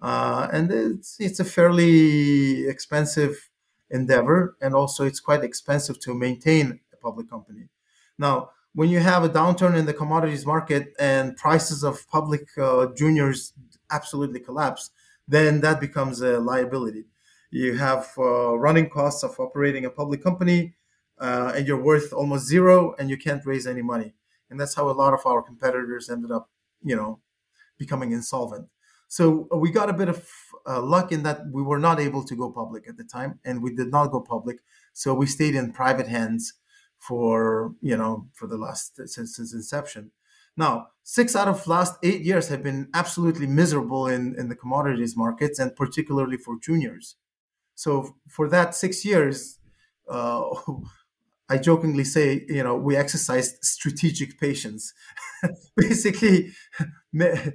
[0.00, 3.50] Uh, and it's, it's a fairly expensive
[3.90, 4.56] endeavor.
[4.60, 7.68] And also, it's quite expensive to maintain a public company.
[8.18, 12.86] Now, when you have a downturn in the commodities market and prices of public uh,
[12.96, 13.52] juniors
[13.90, 14.90] absolutely collapse,
[15.26, 17.04] then that becomes a liability.
[17.50, 20.74] You have uh, running costs of operating a public company,
[21.18, 24.14] uh, and you're worth almost zero, and you can't raise any money.
[24.50, 26.50] And that's how a lot of our competitors ended up,
[26.82, 27.20] you know,
[27.78, 28.68] becoming insolvent.
[29.08, 30.28] So uh, we got a bit of
[30.66, 33.62] uh, luck in that we were not able to go public at the time, and
[33.62, 34.58] we did not go public.
[34.92, 36.54] So we stayed in private hands
[36.98, 40.10] for you know for the last since since inception.
[40.56, 45.16] Now, six out of last eight years have been absolutely miserable in, in the commodities
[45.16, 47.16] markets and particularly for juniors.
[47.74, 49.58] So for that six years,
[50.10, 50.42] uh,
[51.48, 54.94] I jokingly say, you know, we exercised strategic patience.
[55.76, 56.52] Basically,
[57.20, 57.50] uh,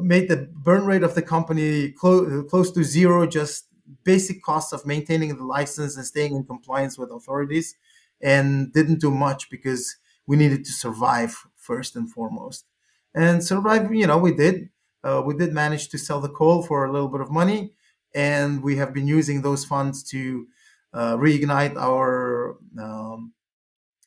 [0.00, 3.66] made the burn rate of the company clo- close to zero, just
[4.04, 7.74] basic costs of maintaining the license and staying in compliance with authorities
[8.20, 12.66] and didn't do much because we needed to survive first and foremost.
[13.14, 14.70] And survive, you know, we did.
[15.04, 17.72] Uh, we did manage to sell the coal for a little bit of money,
[18.14, 20.46] and we have been using those funds to
[20.94, 23.32] uh, reignite our um,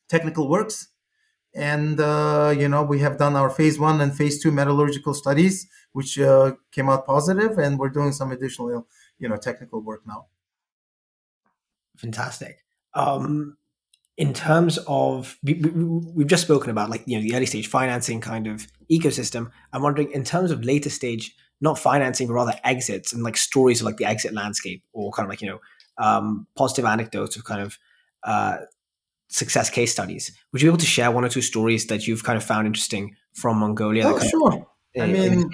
[0.09, 0.89] technical works.
[1.55, 5.67] and uh, you know we have done our phase one and phase two metallurgical studies,
[5.93, 8.87] which uh, came out positive, and we're doing some additional
[9.19, 10.27] you know technical work now.
[11.97, 12.63] Fantastic.
[12.93, 13.57] Um,
[14.17, 17.67] in terms of we, we, have just spoken about like you know the early stage
[17.67, 19.51] financing kind of ecosystem.
[19.73, 23.81] I'm wondering in terms of later stage not financing but rather exits and like stories
[23.81, 25.59] of like the exit landscape or kind of like you know
[25.97, 27.77] um, positive anecdotes of kind of
[28.23, 28.57] uh,
[29.29, 30.31] success case studies.
[30.51, 32.67] Would you be able to share one or two stories that you've kind of found
[32.67, 34.65] interesting from mongolia oh sure of,
[35.01, 35.49] i mean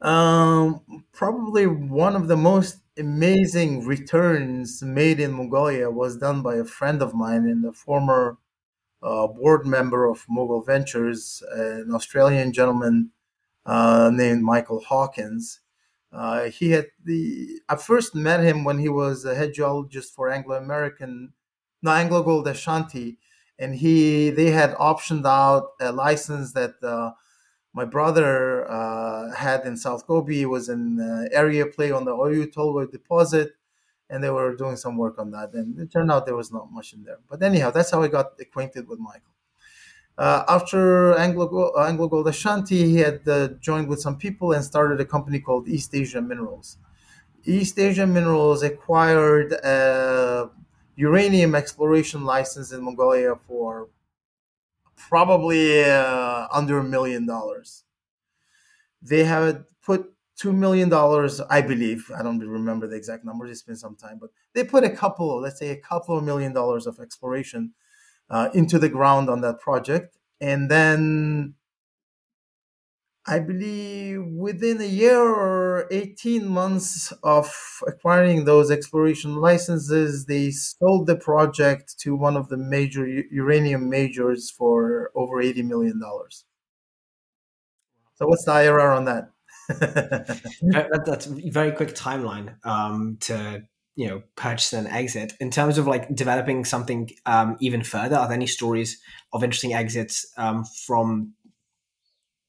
[0.00, 0.82] um,
[1.12, 7.02] probably one of the most amazing returns made in Mongolia was done by a friend
[7.02, 8.38] of mine and a former
[9.02, 13.10] uh, board member of Mogul Ventures, an Australian gentleman
[13.66, 15.60] uh, named Michael Hawkins.
[16.12, 20.30] Uh, he had the I first met him when he was a head geologist for
[20.30, 21.32] Anglo American,
[21.82, 23.18] no Anglo Gold Ashanti,
[23.58, 27.12] and he they had optioned out a license that uh,
[27.74, 32.46] my brother uh, had in South Gobi was an uh, area play on the Oyu
[32.46, 33.56] Tolgoi deposit,
[34.08, 35.52] and they were doing some work on that.
[35.54, 37.18] And it turned out there was not much in there.
[37.28, 39.32] But anyhow, that's how I got acquainted with Michael.
[40.16, 45.00] Uh, after Anglo, Anglo Gold Ashanti, he had uh, joined with some people and started
[45.00, 46.78] a company called East Asia Minerals.
[47.44, 50.48] East Asia Minerals acquired a
[50.94, 53.88] uranium exploration license in Mongolia for
[55.08, 57.84] probably uh, under a million dollars.
[59.02, 62.10] They have put two million dollars, I believe.
[62.16, 63.50] I don't remember the exact numbers.
[63.50, 66.52] It's been some time, but they put a couple, let's say, a couple of million
[66.52, 67.72] dollars of exploration
[68.30, 71.54] uh, into the ground on that project, and then
[73.26, 77.54] I believe within a year or 18 months of
[77.86, 84.50] acquiring those exploration licenses, they sold the project to one of the major uranium majors
[84.50, 86.00] for over $80 million.
[88.16, 91.04] So, what's the IRR on that?
[91.04, 93.62] That's a very quick timeline um, to
[93.96, 98.26] you know purchase and exit in terms of like developing something um, even further are
[98.26, 99.00] there any stories
[99.32, 101.32] of interesting exits um, from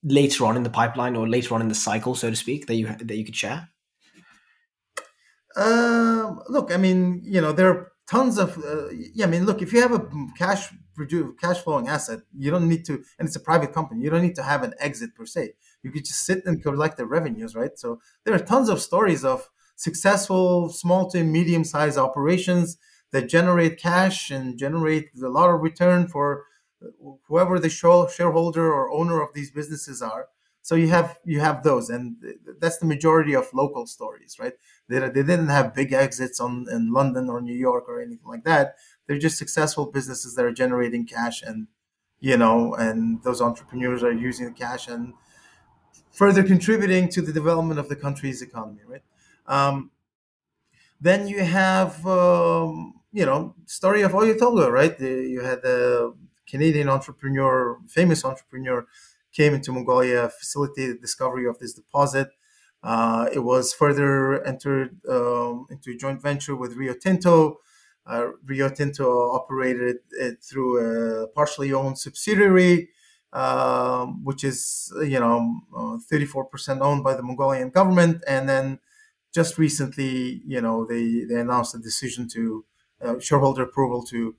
[0.06, 2.76] later on in the pipeline or later on in the cycle, so to speak, that
[2.76, 3.70] you that you could share?
[5.58, 8.58] Um, look, I mean, you know, there are tons of.
[8.58, 10.70] Uh, yeah, I mean, look, if you have a cash
[11.42, 14.02] cash flowing asset, you don't need to, and it's a private company.
[14.04, 15.54] You don't need to have an exit per se.
[15.84, 17.78] You could just sit and collect the revenues, right?
[17.78, 22.78] So there are tons of stories of successful small to medium sized operations
[23.12, 26.46] that generate cash and generate a lot of return for
[27.28, 30.28] whoever the shareholder or owner of these businesses are.
[30.62, 32.16] So you have you have those, and
[32.60, 34.54] that's the majority of local stories, right?
[34.90, 38.44] They, they didn't have big exits on in London or New York or anything like
[38.46, 38.76] that.
[39.06, 41.68] They're just successful businesses that are generating cash, and
[42.20, 45.14] you know, and those entrepreneurs are using the cash and
[46.12, 49.04] further contributing to the development of the country's economy, right?
[49.46, 49.92] Um,
[51.00, 54.98] then you have um, you know story of Oyu right?
[54.98, 56.16] The, you had the
[56.48, 58.86] Canadian entrepreneur, famous entrepreneur,
[59.32, 62.30] came into Mongolia, facilitated discovery of this deposit.
[62.84, 67.58] Uh, it was further entered um, into a joint venture with Rio Tinto.
[68.06, 72.90] Uh, Rio Tinto operated it through a partially owned subsidiary,
[73.34, 78.80] um, which is you know uh, 34% owned by the Mongolian government, and then
[79.34, 82.66] just recently, you know, they they announced a decision to
[83.02, 84.36] uh, shareholder approval to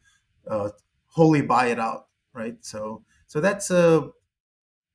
[0.49, 0.71] uh,
[1.17, 2.57] wholly buy it out, right?
[2.61, 4.11] So so that's a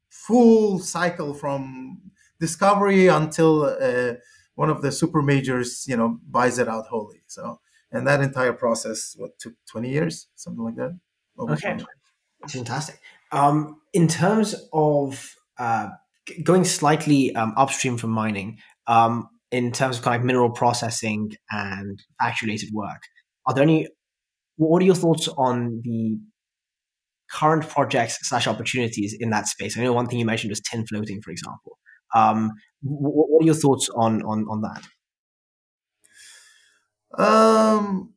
[0.09, 1.99] full cycle from
[2.39, 4.13] discovery until uh,
[4.55, 7.23] one of the super majors, you know, buys it out wholly.
[7.27, 7.59] So
[7.91, 10.97] and that entire process what took 20 years, something like that.
[11.39, 11.77] Okay,
[12.47, 12.99] fantastic.
[13.31, 15.89] Um, in terms of uh,
[16.43, 22.01] going slightly um, upstream from mining, um, in terms of kind of mineral processing and
[22.21, 23.01] act related work,
[23.47, 23.87] are there any
[24.57, 26.19] what are your thoughts on the
[27.31, 29.77] current projects slash opportunities in that space?
[29.77, 31.77] I know one thing you mentioned was tin floating, for example.
[32.13, 32.51] Um,
[32.81, 34.83] what, what, are your thoughts on on on that?
[37.17, 38.13] Um,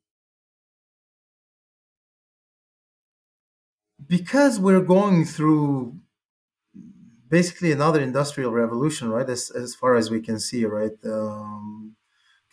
[4.07, 5.99] because we're going through
[7.29, 9.29] basically another industrial revolution, right?
[9.29, 10.93] As as far as we can see, right?
[11.05, 11.97] Um,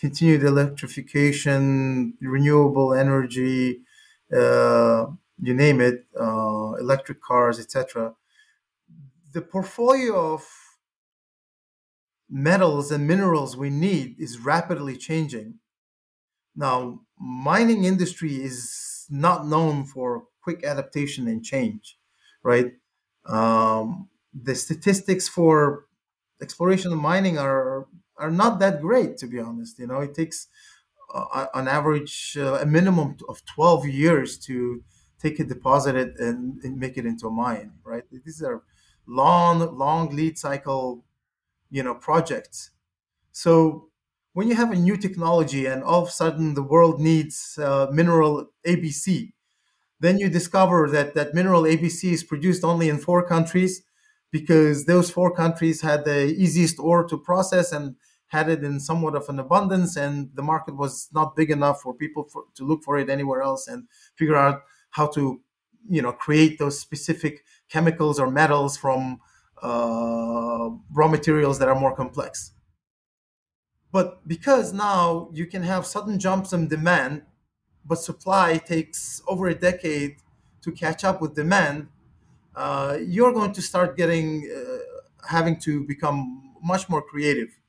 [0.02, 3.82] continued electrification, renewable energy,
[4.36, 5.06] uh,
[5.40, 8.16] you name it, uh, electric cars, etc.
[9.32, 10.44] The portfolio of
[12.32, 15.60] metals and minerals we need is rapidly changing.
[16.56, 22.00] Now, mining industry is not known for quick adaptation and change,
[22.42, 22.74] right?
[23.28, 25.86] Um, the statistics for
[26.42, 27.86] exploration and mining are
[28.22, 29.80] are not that great, to be honest.
[29.80, 30.48] You know, it takes
[31.14, 34.84] uh, on average uh, a minimum of 12 years to
[35.20, 38.04] take a deposit and, and, make it into a mine, right?
[38.26, 38.64] These are
[39.06, 41.04] long, long lead cycle,
[41.70, 42.72] you know, projects.
[43.32, 43.90] So
[44.34, 47.88] when you have a new technology and all of a sudden the world needs uh,
[47.92, 49.34] mineral ABC,
[50.00, 53.84] then you discover that that mineral ABC is produced only in four countries
[54.32, 57.96] because those four countries had the easiest ore to process and
[58.32, 61.94] had it in somewhat of an abundance and the market was not big enough for
[61.94, 64.62] people for, to look for it anywhere else and figure out
[64.92, 65.42] how to
[65.90, 69.20] you know create those specific chemicals or metals from
[69.62, 72.54] uh, raw materials that are more complex.
[73.92, 77.24] But because now you can have sudden jumps in demand
[77.84, 80.16] but supply takes over a decade
[80.62, 81.90] to catch up with demand
[82.56, 84.78] uh, you're going to start getting uh,
[85.28, 87.61] having to become much more creative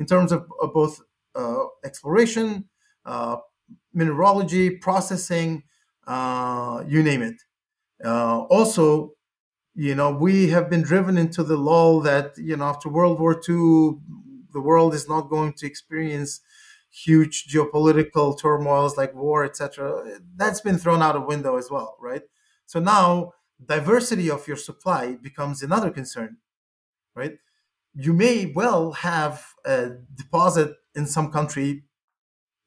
[0.00, 1.00] in terms of, of both
[1.36, 2.66] uh, exploration,
[3.06, 3.38] uh,
[3.94, 5.64] mineralogy, processing,
[6.08, 7.36] uh, you name it.
[8.04, 9.12] Uh, also,
[9.74, 13.34] you know, we have been driven into the lull that you know after World War
[13.34, 13.98] II,
[14.52, 16.40] the world is not going to experience
[16.90, 20.20] huge geopolitical turmoils like war, etc.
[20.36, 22.22] That's been thrown out of window as well, right?
[22.66, 23.34] So now
[23.64, 26.38] diversity of your supply becomes another concern,
[27.14, 27.38] right?
[27.94, 31.84] You may well have a deposit in some country,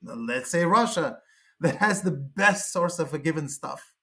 [0.03, 1.19] let's say Russia,
[1.59, 3.93] that has the best source of a given stuff.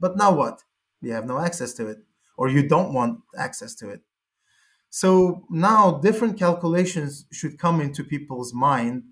[0.00, 0.62] But now what?
[1.00, 1.98] You have no access to it,
[2.36, 4.00] or you don't want access to it.
[4.90, 9.04] So now different calculations should come into people's mind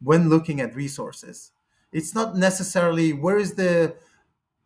[0.00, 1.52] when looking at resources.
[1.92, 3.96] It's not necessarily where is the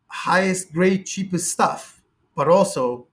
[0.07, 2.01] highest grade, cheapest stuff,
[2.35, 3.07] but also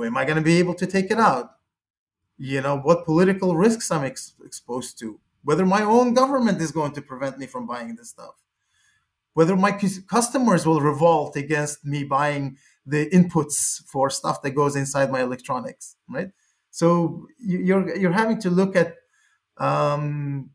[0.00, 1.56] am I going to be able to take it out?
[2.38, 6.92] You know, what political risks I'm ex- exposed to, whether my own government is going
[6.92, 8.34] to prevent me from buying this stuff,
[9.34, 9.72] whether my
[10.08, 15.96] customers will revolt against me buying the inputs for stuff that goes inside my electronics,
[16.08, 16.30] right?
[16.70, 18.96] So you're you're having to look at
[19.58, 20.50] um,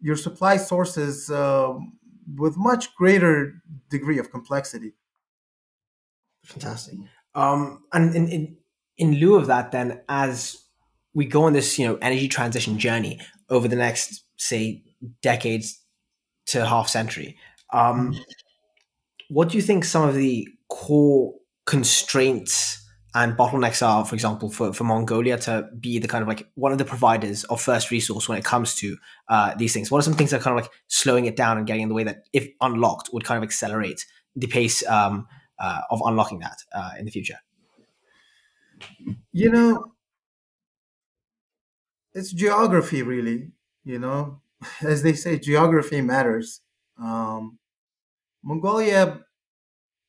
[0.00, 1.98] your supply sources um,
[2.36, 4.94] with much greater degree of complexity.
[6.44, 6.98] Fantastic.
[7.36, 8.56] Um, and in, in
[8.98, 10.56] in lieu of that, then as
[11.14, 13.20] we go on this, you know, energy transition journey
[13.50, 14.82] over the next, say,
[15.22, 15.78] decades
[16.46, 17.36] to half century,
[17.72, 18.16] um,
[19.28, 21.34] what do you think some of the core
[21.66, 22.82] constraints
[23.14, 26.70] and bottlenecks are, for example, for, for Mongolia to be the kind of like one
[26.70, 28.96] of the providers of first resource when it comes to
[29.28, 29.90] uh, these things?
[29.90, 31.88] What are some things that are kind of like slowing it down and getting in
[31.88, 35.26] the way that, if unlocked, would kind of accelerate the pace um,
[35.58, 37.38] uh, of unlocking that uh, in the future?
[39.32, 39.92] You know,
[42.14, 43.52] it's geography, really.
[43.84, 44.40] You know,
[44.82, 46.60] as they say, geography matters.
[46.98, 47.58] Um,
[48.42, 49.20] Mongolia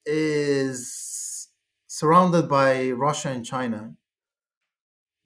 [0.06, 1.50] is
[1.88, 3.96] surrounded by Russia and China.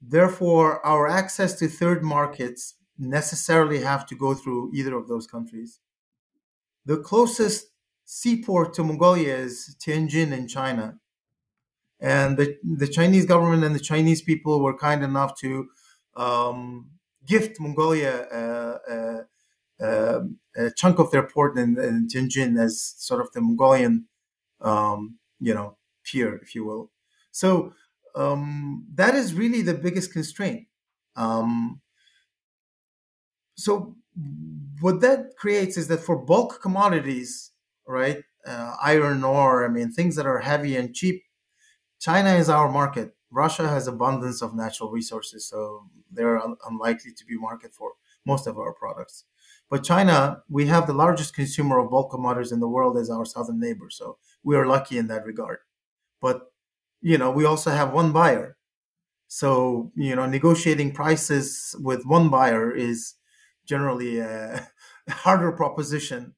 [0.00, 5.80] Therefore, our access to third markets necessarily have to go through either of those countries.
[6.84, 7.71] The closest
[8.04, 10.98] seaport to Mongolia is Tianjin in China.
[12.00, 15.68] And the, the Chinese government and the Chinese people were kind enough to
[16.16, 16.90] um,
[17.26, 19.22] gift Mongolia uh,
[19.82, 20.20] uh,
[20.56, 24.06] a chunk of their port in, in, Tianjin as sort of the Mongolian,
[24.60, 26.90] um, you know, pier, if you will.
[27.30, 27.72] So
[28.14, 30.66] um, that is really the biggest constraint.
[31.16, 31.80] Um,
[33.56, 33.96] so
[34.80, 37.51] what that creates is that for bulk commodities,
[37.86, 41.22] right, uh, iron ore, I mean things that are heavy and cheap,
[42.00, 43.14] China is our market.
[43.30, 47.92] Russia has abundance of natural resources, so they're un- unlikely to be market for
[48.26, 49.24] most of our products.
[49.70, 53.24] But China, we have the largest consumer of bulk commodities in the world as our
[53.24, 55.58] southern neighbor, so we are lucky in that regard
[56.20, 56.52] but
[57.02, 58.56] you know we also have one buyer
[59.28, 63.14] so you know negotiating prices with one buyer is
[63.66, 64.68] generally a
[65.08, 66.34] harder proposition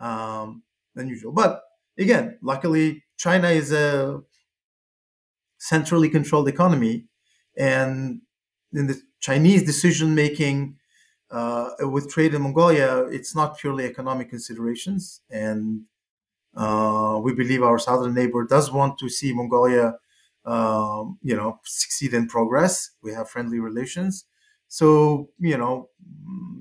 [0.00, 0.62] um,
[0.94, 1.62] than usual but
[1.98, 4.20] again luckily china is a
[5.58, 7.04] centrally controlled economy
[7.56, 8.20] and
[8.72, 10.76] in the chinese decision making
[11.30, 15.82] uh, with trade in mongolia it's not purely economic considerations and
[16.56, 19.98] uh, we believe our southern neighbor does want to see Mongolia,
[20.44, 22.90] um, you know, succeed and progress.
[23.02, 24.24] We have friendly relations.
[24.68, 25.88] So, you know,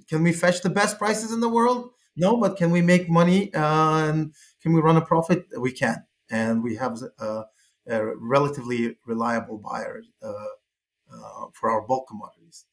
[0.10, 1.92] can we fetch the best prices in the world?
[2.16, 3.54] No, but can we make money?
[3.54, 5.46] Uh, and can we run a profit?
[5.60, 7.46] We can, and we have a,
[7.88, 10.32] a relatively reliable buyer uh,
[11.12, 12.66] uh, for our bulk commodities.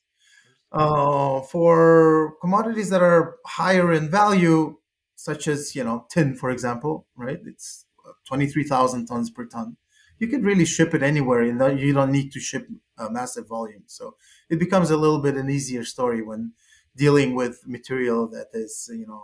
[0.73, 4.77] Uh, for commodities that are higher in value,
[5.17, 7.41] such as you know tin, for example, right?
[7.45, 7.87] It's
[8.27, 9.77] twenty three thousand tons per ton.
[10.19, 12.69] You could really ship it anywhere, and you don't need to ship
[12.99, 13.85] a massive volume.
[13.87, 14.17] So
[14.51, 16.53] it becomes a little bit an easier story when
[16.97, 19.23] dealing with material that is you know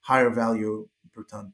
[0.00, 1.52] higher value per ton.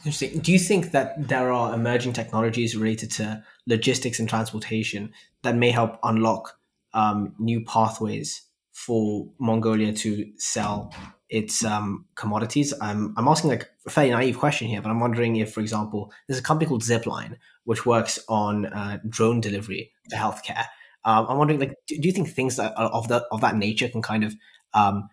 [0.00, 0.40] Interesting.
[0.40, 5.70] Do you think that there are emerging technologies related to logistics and transportation that may
[5.70, 6.58] help unlock
[6.92, 8.42] um, new pathways
[8.72, 10.92] for Mongolia to sell
[11.30, 12.74] its um, commodities?
[12.82, 16.12] I'm, I'm asking like a fairly naive question here, but I'm wondering if, for example,
[16.26, 20.66] there's a company called Zipline which works on uh, drone delivery to healthcare.
[21.04, 23.56] Um, I'm wondering, like, do, do, you think things that are of that of that
[23.56, 24.34] nature can kind of
[24.72, 25.08] um,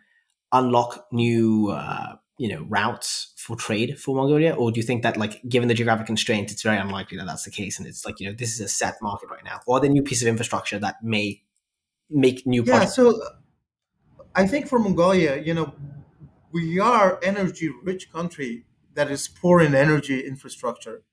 [0.52, 5.18] unlock new, uh, you know, routes for trade for Mongolia, or do you think that,
[5.18, 8.20] like, given the geographic constraints, it's very unlikely that that's the case, and it's like,
[8.20, 10.80] you know, this is a set market right now, or the new piece of infrastructure
[10.80, 11.42] that may
[12.10, 12.64] make new?
[12.64, 13.22] Yeah, so
[14.36, 15.74] I think for Mongolia, you know,
[16.52, 21.04] we are energy rich country that is poor in energy infrastructure.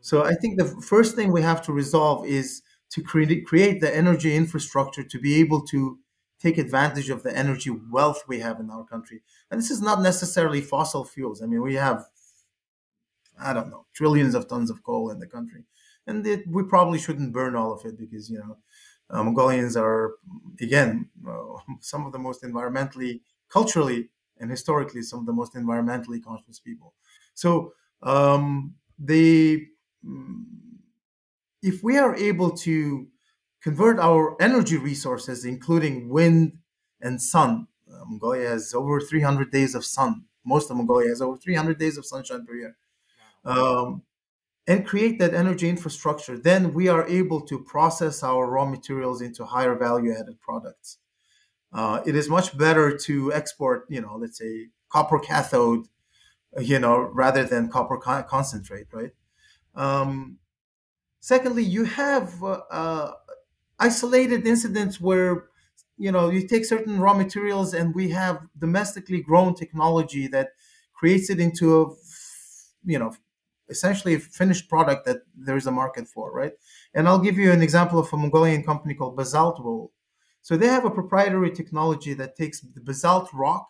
[0.00, 2.62] So I think the first thing we have to resolve is
[2.92, 5.98] to create, create the energy infrastructure to be able to
[6.38, 9.22] take advantage of the energy wealth we have in our country.
[9.50, 11.42] And this is not necessarily fossil fuels.
[11.42, 12.04] I mean, we have,
[13.40, 15.64] I don't know, trillions of tons of coal in the country.
[16.06, 18.58] And it, we probably shouldn't burn all of it because, you know,
[19.08, 20.14] uh, Mongolians are,
[20.60, 26.22] again, uh, some of the most environmentally, culturally, and historically, some of the most environmentally
[26.22, 26.94] conscious people.
[27.34, 29.68] So um, they
[30.04, 30.44] mm,
[31.62, 33.08] if we are able to
[33.62, 36.58] convert our energy resources, including wind
[37.00, 40.24] and sun, uh, Mongolia has over 300 days of sun.
[40.44, 42.76] Most of Mongolia has over 300 days of sunshine per year.
[43.44, 44.02] Um,
[44.66, 49.44] and create that energy infrastructure, then we are able to process our raw materials into
[49.44, 50.98] higher value added products.
[51.72, 55.86] Uh, it is much better to export, you know, let's say copper cathode,
[56.60, 59.10] you know, rather than copper con- concentrate, right?
[59.74, 60.38] Um,
[61.22, 63.12] Secondly, you have uh, uh,
[63.78, 65.46] isolated incidents where
[65.96, 70.50] you know you take certain raw materials and we have domestically grown technology that
[70.94, 71.86] creates it into a
[72.84, 73.14] you know
[73.70, 76.54] essentially a finished product that there is a market for, right?
[76.94, 79.92] And I'll give you an example of a Mongolian company called Basalt Wool.
[80.42, 83.68] So they have a proprietary technology that takes the basalt rock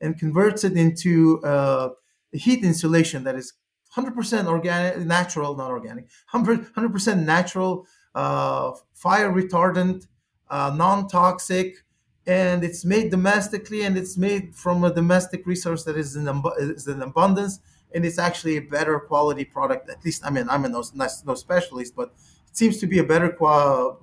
[0.00, 1.90] and converts it into uh,
[2.32, 3.54] heat insulation that is
[3.96, 10.06] 100% organic, natural, not organic, 100, percent natural, uh, fire retardant,
[10.50, 11.84] uh, non toxic,
[12.26, 16.88] and it's made domestically and it's made from a domestic resource that is in, is
[16.88, 17.60] in abundance
[17.94, 19.88] and it's actually a better quality product.
[19.88, 22.12] At least, I mean, I'm a no, no specialist, but
[22.48, 24.00] it seems to be a better, qual,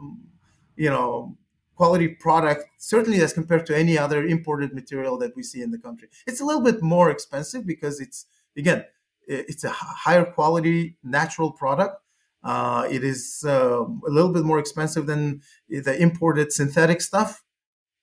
[0.75, 1.37] you know,
[1.75, 5.77] quality product, certainly as compared to any other imported material that we see in the
[5.77, 6.07] country.
[6.25, 8.85] It's a little bit more expensive because it's, again,
[9.31, 11.97] it's a higher quality natural product.
[12.43, 17.43] Uh, it is uh, a little bit more expensive than the imported synthetic stuff,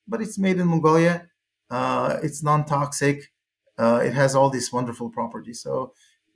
[0.07, 1.29] but it's made in Mongolia.
[1.71, 3.33] Uh, it's non-toxic.
[3.77, 5.61] Uh, it has all these wonderful properties.
[5.61, 5.93] So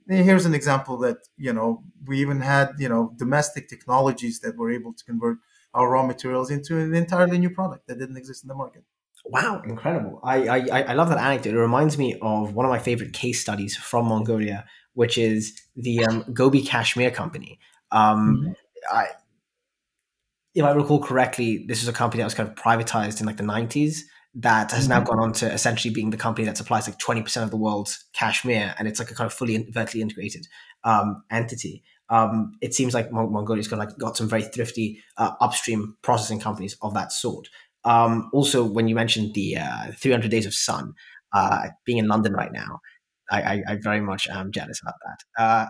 [0.07, 4.71] here's an example that you know we even had you know domestic technologies that were
[4.71, 5.37] able to convert
[5.73, 8.83] our raw materials into an entirely new product that didn't exist in the market.
[9.25, 10.19] Wow, incredible!
[10.23, 11.53] I, I I love that anecdote.
[11.53, 16.05] It reminds me of one of my favorite case studies from Mongolia, which is the
[16.05, 17.59] um, Gobi Cashmere Company.
[17.91, 18.95] Um, mm-hmm.
[18.95, 19.07] I,
[20.55, 23.37] if I recall correctly, this is a company that was kind of privatized in like
[23.37, 24.99] the nineties that has mm-hmm.
[24.99, 27.57] now gone on to essentially being the company that supplies like twenty percent of the
[27.57, 30.47] world's cashmere, and it's like a kind of fully vertically integrated
[30.83, 31.83] um, entity.
[32.09, 36.77] Um, it seems like Mongolia's got like got some very thrifty uh, upstream processing companies
[36.81, 37.49] of that sort.
[37.85, 40.93] Um, also, when you mentioned the uh, 300 Days of Sun,
[41.33, 42.79] uh, being in London right now,
[43.33, 45.43] I, I, I, very much am jealous about that.
[45.43, 45.65] Uh,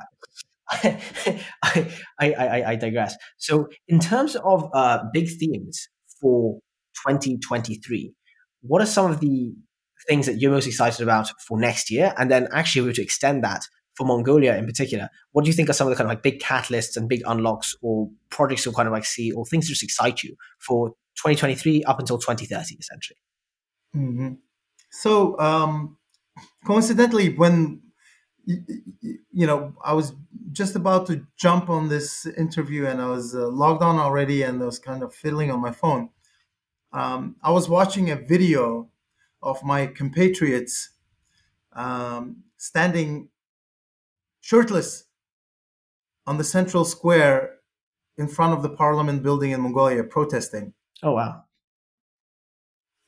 [1.64, 1.90] I,
[2.20, 3.16] I, I, digress.
[3.38, 5.88] So, in terms of uh, big themes
[6.20, 6.60] for
[7.08, 8.14] 2023,
[8.62, 9.54] what are some of the
[10.08, 12.14] things that you're most excited about for next year?
[12.18, 13.62] And then, actually, we were to extend that
[13.96, 16.24] for Mongolia in particular, what do you think are some of the kind of like
[16.24, 19.74] big catalysts and big unlocks or projects you'll kind of like see or things that
[19.74, 23.18] just excite you for 2023 up until 2030, essentially.
[23.96, 24.34] Mm-hmm.
[24.92, 25.98] So, um,
[26.66, 27.82] coincidentally, when
[28.46, 30.14] you know, I was
[30.52, 34.62] just about to jump on this interview and I was uh, logged on already and
[34.62, 36.10] I was kind of fiddling on my phone.
[36.92, 38.90] Um, I was watching a video
[39.42, 40.90] of my compatriots
[41.74, 43.30] um, standing
[44.42, 45.06] shirtless
[46.28, 47.56] on the central square
[48.18, 50.74] in front of the parliament building in Mongolia protesting.
[51.02, 51.43] Oh, wow.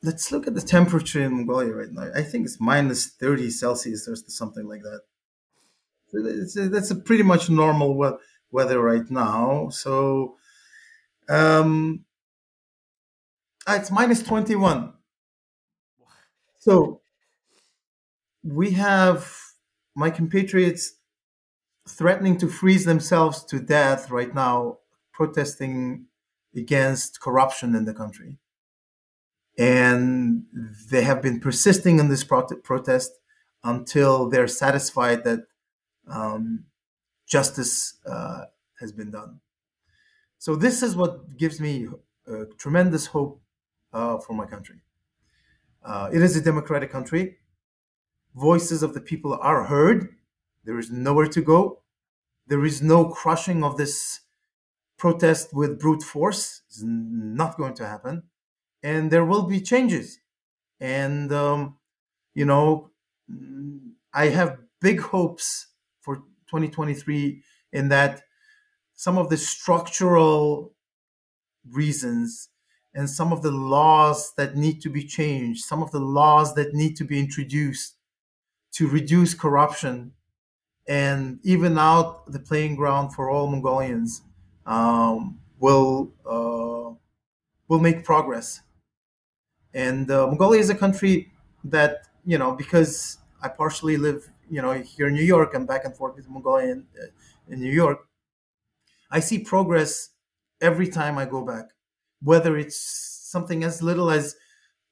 [0.05, 2.11] Let's look at the temperature in Mongolia right now.
[2.15, 5.01] I think it's minus 30 Celsius or something like that.
[6.13, 8.17] It's a, that's a pretty much normal we-
[8.51, 9.69] weather right now.
[9.69, 10.35] So
[11.27, 12.05] um,
[13.67, 14.93] ah, it's minus 21.
[16.59, 17.01] So
[18.43, 19.31] we have
[19.95, 20.93] my compatriots
[21.87, 24.77] threatening to freeze themselves to death right now,
[25.13, 26.05] protesting
[26.55, 28.37] against corruption in the country.
[29.57, 30.45] And
[30.89, 33.11] they have been persisting in this prot- protest
[33.63, 35.39] until they're satisfied that
[36.07, 36.65] um,
[37.25, 38.45] justice uh,
[38.79, 39.39] has been done.
[40.39, 41.87] So, this is what gives me
[42.27, 43.41] uh, tremendous hope
[43.93, 44.81] uh, for my country.
[45.83, 47.37] Uh, it is a democratic country.
[48.35, 50.09] Voices of the people are heard.
[50.65, 51.81] There is nowhere to go.
[52.47, 54.21] There is no crushing of this
[54.97, 56.61] protest with brute force.
[56.67, 58.23] It's not going to happen.
[58.85, 60.19] And there will be changes.
[60.79, 61.77] And, um,
[62.35, 62.91] you know,
[64.13, 65.67] I have big hopes
[66.01, 66.17] for
[66.47, 67.41] 2023
[67.73, 68.21] in that
[68.93, 70.73] some of the structural
[71.71, 72.49] reasons
[72.93, 76.75] and some of the laws that need to be changed, some of the laws that
[76.75, 77.95] need to be introduced
[78.73, 80.11] to reduce corruption
[80.87, 84.21] and even out the playing ground for all Mongolians
[84.67, 86.93] um, will uh,
[87.67, 88.61] will make progress.
[89.75, 91.31] And uh, Mongolia is a country
[91.65, 95.85] that you know because I partially live you know here in New York and back
[95.85, 97.07] and forth with Mongolia in, uh,
[97.49, 98.07] in New York.
[99.11, 100.09] I see progress
[100.61, 101.65] every time I go back,
[102.23, 104.35] whether it's something as little as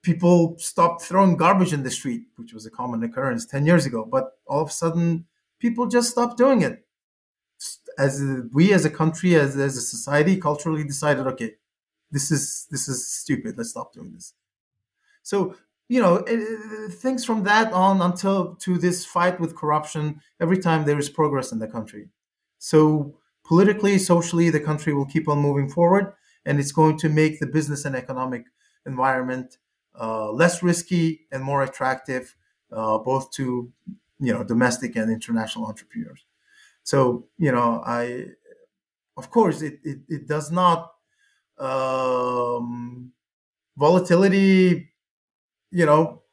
[0.04, 4.06] people stopped throwing garbage in the street, which was a common occurrence 10 years ago,
[4.06, 5.26] but all of a sudden
[5.60, 6.86] people just stopped doing it.
[7.98, 8.22] As
[8.52, 11.54] we as a country, as, as a society, culturally decided, okay,
[12.12, 13.58] this is this is stupid.
[13.58, 14.34] Let's stop doing this.
[15.24, 15.56] So
[15.90, 16.24] you know
[16.90, 20.22] things from that on until to this fight with corruption.
[20.40, 22.10] Every time there is progress in the country,
[22.60, 26.14] so politically, socially, the country will keep on moving forward,
[26.46, 28.46] and it's going to make the business and economic
[28.86, 29.58] environment
[30.00, 32.36] uh, less risky and more attractive,
[32.72, 33.72] uh, both to
[34.20, 36.26] you know domestic and international entrepreneurs.
[36.84, 38.28] So you know, I
[39.18, 40.94] of course it it, it does not
[41.60, 43.12] um,
[43.78, 44.93] volatility.
[45.74, 46.24] You know,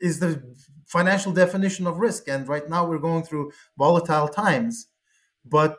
[0.00, 0.42] is the
[0.86, 4.88] financial definition of risk, and right now we're going through volatile times,
[5.44, 5.78] but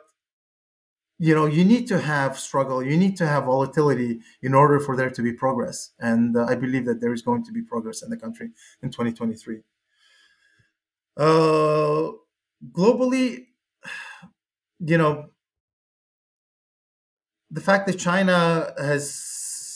[1.18, 2.82] you know you need to have struggle.
[2.82, 5.90] You need to have volatility in order for there to be progress.
[5.98, 8.50] And uh, i believe that there is going to be progress in the country
[8.82, 9.60] in 2023
[11.16, 12.10] uh,
[12.72, 13.46] globally
[14.80, 15.30] you know
[17.50, 19.12] the fact that china has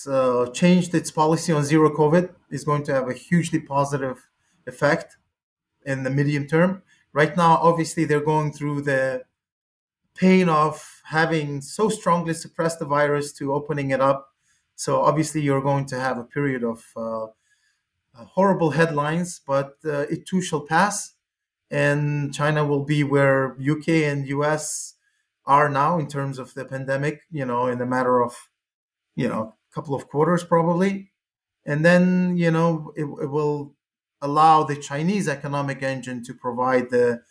[0.07, 4.18] uh, changed its policy on zero covid is going to have a hugely positive
[4.66, 5.16] effect
[5.84, 6.82] in the medium term
[7.12, 9.22] right now obviously they're going through the
[10.14, 14.30] pain of having so strongly suppressed the virus to opening it up.
[14.76, 20.07] So obviously, you're going to have a period of uh, uh horrible headlines, but uh,
[20.11, 21.14] it too shall pass,
[21.70, 24.94] and China will be where UK and US
[25.46, 27.22] are now in terms of the pandemic.
[27.30, 28.34] You know, in a matter of
[29.14, 31.12] you know couple of quarters probably,
[31.66, 33.74] and then you know it, it will
[34.22, 37.22] allow the Chinese economic engine to provide the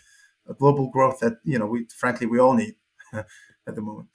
[0.58, 2.76] global growth that you know we frankly we all need
[3.14, 4.08] at the moment.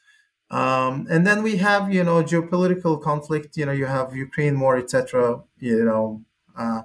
[0.50, 3.56] Um, and then we have you know geopolitical conflict.
[3.56, 5.42] You know you have Ukraine war, etc.
[5.58, 6.22] You know,
[6.56, 6.82] uh,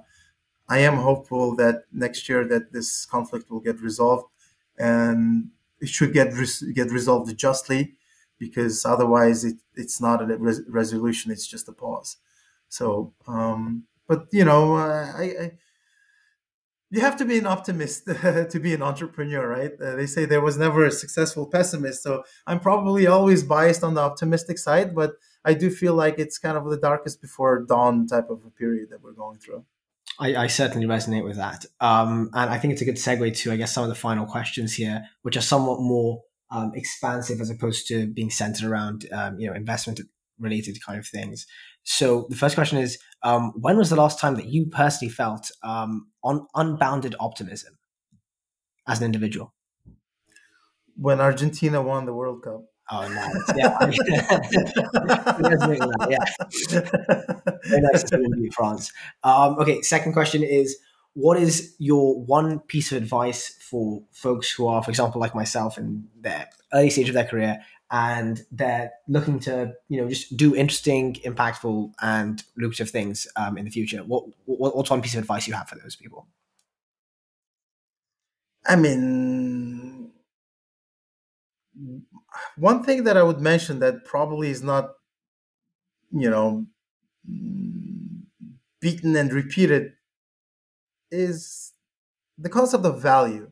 [0.68, 4.26] I am hopeful that next year that this conflict will get resolved,
[4.78, 7.94] and it should get res- get resolved justly,
[8.42, 11.30] because otherwise it, it's not a res- resolution.
[11.30, 12.16] It's just a pause.
[12.68, 15.52] So, um, but you know, uh, I, I
[16.90, 18.06] you have to be an optimist
[18.52, 19.70] to be an entrepreneur, right?
[19.80, 22.02] Uh, they say there was never a successful pessimist.
[22.02, 25.12] So I'm probably always biased on the optimistic side, but
[25.44, 28.90] I do feel like it's kind of the darkest before dawn type of a period
[28.90, 29.64] that we're going through.
[30.18, 31.64] I, I certainly resonate with that.
[31.80, 34.26] Um, and I think it's a good segue to, I guess, some of the final
[34.26, 36.22] questions here, which are somewhat more
[36.52, 40.00] um, expansive as opposed to being centered around, um, you know, investment
[40.38, 41.46] related kind of things.
[41.84, 45.50] So the first question is, um, when was the last time that you personally felt
[45.62, 47.78] um, on unbounded optimism
[48.86, 49.54] as an individual?
[50.96, 52.64] When Argentina won the World Cup.
[52.90, 53.52] Oh, nice.
[53.56, 53.78] Yeah.
[56.10, 56.24] yeah.
[57.64, 58.92] Very nice to you, France.
[59.24, 60.76] Um, okay, second question is
[61.14, 65.76] what is your one piece of advice for folks who are, for example, like myself
[65.76, 67.60] in their early stage of their career
[67.90, 73.66] and they're looking to, you know, just do interesting, impactful, and lucrative things um, in
[73.66, 73.98] the future?
[73.98, 76.26] What, what, what's one piece of advice you have for those people?
[78.64, 80.12] I mean,
[82.56, 84.92] one thing that I would mention that probably is not,
[86.10, 86.66] you know,
[88.80, 89.92] beaten and repeated
[91.12, 91.72] is
[92.38, 93.50] the concept of value.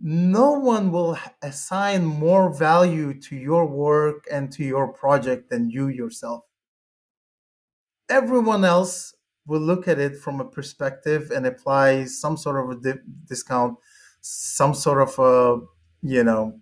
[0.00, 5.88] No one will assign more value to your work and to your project than you
[5.88, 6.44] yourself.
[8.08, 9.14] Everyone else
[9.46, 13.78] will look at it from a perspective and apply some sort of a di- discount,
[14.20, 15.60] some sort of a,
[16.02, 16.60] you know,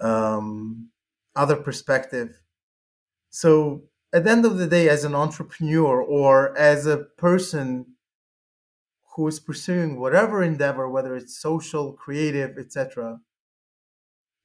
[0.00, 0.88] um,
[1.34, 2.40] other perspective.
[3.30, 7.95] So at the end of the day, as an entrepreneur or as a person
[9.16, 13.18] who is pursuing whatever endeavor, whether it's social, creative, etc.,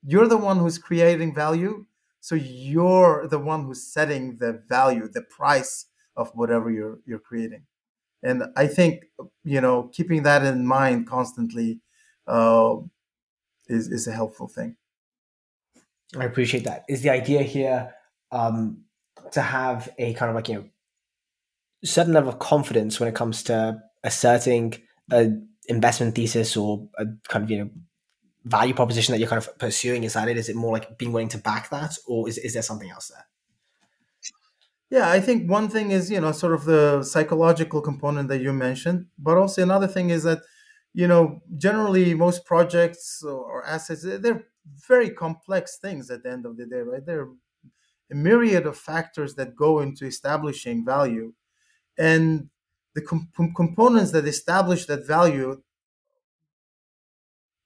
[0.01, 1.85] you're the one who's creating value.
[2.21, 7.63] So you're the one who's setting the value, the price of whatever you're you're creating.
[8.23, 9.05] And I think
[9.43, 11.81] you know keeping that in mind constantly
[12.25, 12.77] uh,
[13.67, 14.77] is is a helpful thing.
[16.17, 16.85] I appreciate that.
[16.87, 17.93] Is the idea here
[18.31, 18.85] um,
[19.31, 20.65] to have a kind of like you know
[21.83, 24.75] certain level of confidence when it comes to asserting
[25.11, 25.31] a
[25.67, 27.69] investment thesis or a kind of you know
[28.45, 30.37] value proposition that you're kind of pursuing that it?
[30.37, 33.09] Is it more like being willing to back that or is, is there something else
[33.09, 33.25] there?
[34.89, 38.51] Yeah i think one thing is you know sort of the psychological component that you
[38.51, 40.41] mentioned but also another thing is that
[40.93, 44.43] you know generally most projects or assets they're
[44.87, 47.05] very complex things at the end of the day right?
[47.05, 47.29] They're
[48.11, 51.33] a myriad of factors that go into establishing value.
[51.97, 52.49] And
[52.93, 55.61] the com- components that establish that value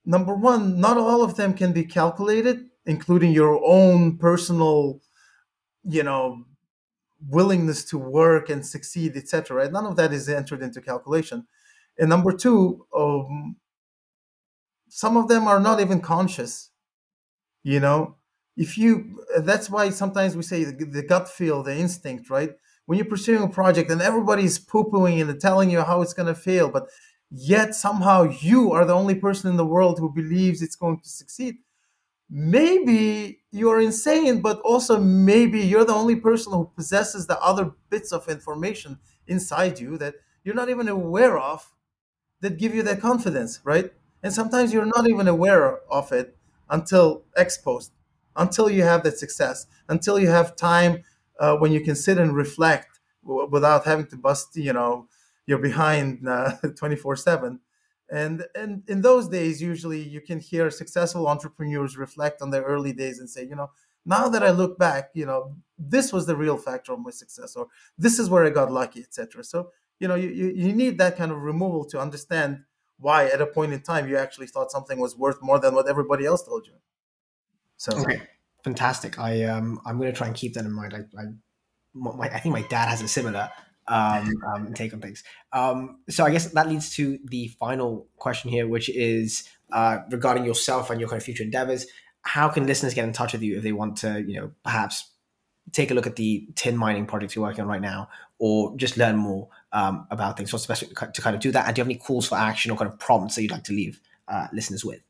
[0.05, 5.01] number one not all of them can be calculated including your own personal
[5.83, 6.45] you know
[7.27, 9.71] willingness to work and succeed etc right?
[9.71, 11.47] none of that is entered into calculation.
[11.97, 13.55] And number two um,
[14.89, 16.69] some of them are not even conscious
[17.63, 18.15] you know?
[18.55, 22.51] If you that's why sometimes we say the, the gut feel the instinct right
[22.85, 26.35] when you're pursuing a project and everybody's poo-pooing and telling you how it's going to
[26.35, 26.87] fail but
[27.31, 31.09] yet somehow you are the only person in the world who believes it's going to
[31.09, 31.55] succeed
[32.29, 38.11] maybe you're insane but also maybe you're the only person who possesses the other bits
[38.11, 41.69] of information inside you that you're not even aware of
[42.41, 43.91] that give you that confidence right?
[44.23, 46.37] And sometimes you're not even aware of it
[46.69, 47.91] until ex post
[48.35, 51.03] until you have that success until you have time
[51.39, 55.07] uh, when you can sit and reflect w- without having to bust, you know,
[55.45, 57.59] your behind uh, 24 7.
[58.09, 62.93] And, and in those days, usually you can hear successful entrepreneurs reflect on their early
[62.93, 63.71] days and say, you know,
[64.05, 67.55] now that I look back, you know, this was the real factor of my success,
[67.55, 67.67] or
[67.97, 69.43] this is where I got lucky, etc.
[69.43, 72.63] So, you know, you, you, you need that kind of removal to understand
[72.99, 75.87] why at a point in time you actually thought something was worth more than what
[75.87, 76.73] everybody else told you.
[77.77, 78.34] So okay
[78.65, 79.19] fantastic.
[79.19, 80.93] I um I'm going to try and keep that in mind.
[80.93, 81.25] I I,
[81.93, 83.49] my, I think my dad has a similar
[83.87, 85.23] um, um, take on things.
[85.53, 90.45] Um, so I guess that leads to the final question here, which is uh, regarding
[90.45, 91.85] yourself and your kind of future endeavors.
[92.23, 95.11] How can listeners get in touch with you if they want to, you know, perhaps
[95.71, 98.09] take a look at the tin mining projects you're working on right now,
[98.39, 100.51] or just learn more um, about things?
[100.51, 101.67] What's the best way to kind of do that?
[101.67, 103.63] And do you have any calls for action or kind of prompts that you'd like
[103.65, 105.01] to leave uh, listeners with?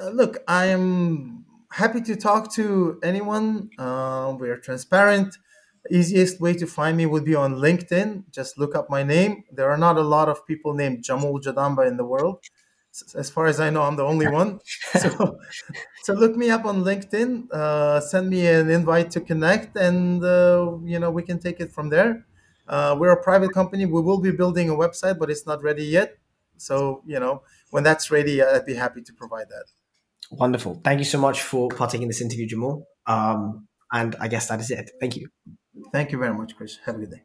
[0.00, 3.70] Uh, look, I am happy to talk to anyone.
[3.78, 5.36] Uh, we're transparent.
[5.90, 8.24] Easiest way to find me would be on LinkedIn.
[8.32, 9.44] Just look up my name.
[9.52, 12.40] There are not a lot of people named Jamul Jadamba in the world.
[13.14, 14.58] As far as I know, I'm the only one.
[14.98, 15.38] So,
[16.04, 17.50] so look me up on LinkedIn.
[17.52, 21.70] Uh, send me an invite to connect, and uh, you know we can take it
[21.72, 22.24] from there.
[22.66, 23.84] Uh, we're a private company.
[23.86, 26.16] We will be building a website, but it's not ready yet.
[26.56, 29.66] So you know when that's ready, I'd be happy to provide that.
[30.30, 30.80] Wonderful.
[30.82, 32.82] Thank you so much for partaking in this interview, Jamul.
[33.06, 34.90] Um, and I guess that is it.
[35.00, 35.28] Thank you.
[35.92, 36.78] Thank you very much, Chris.
[36.84, 37.22] Have a good day.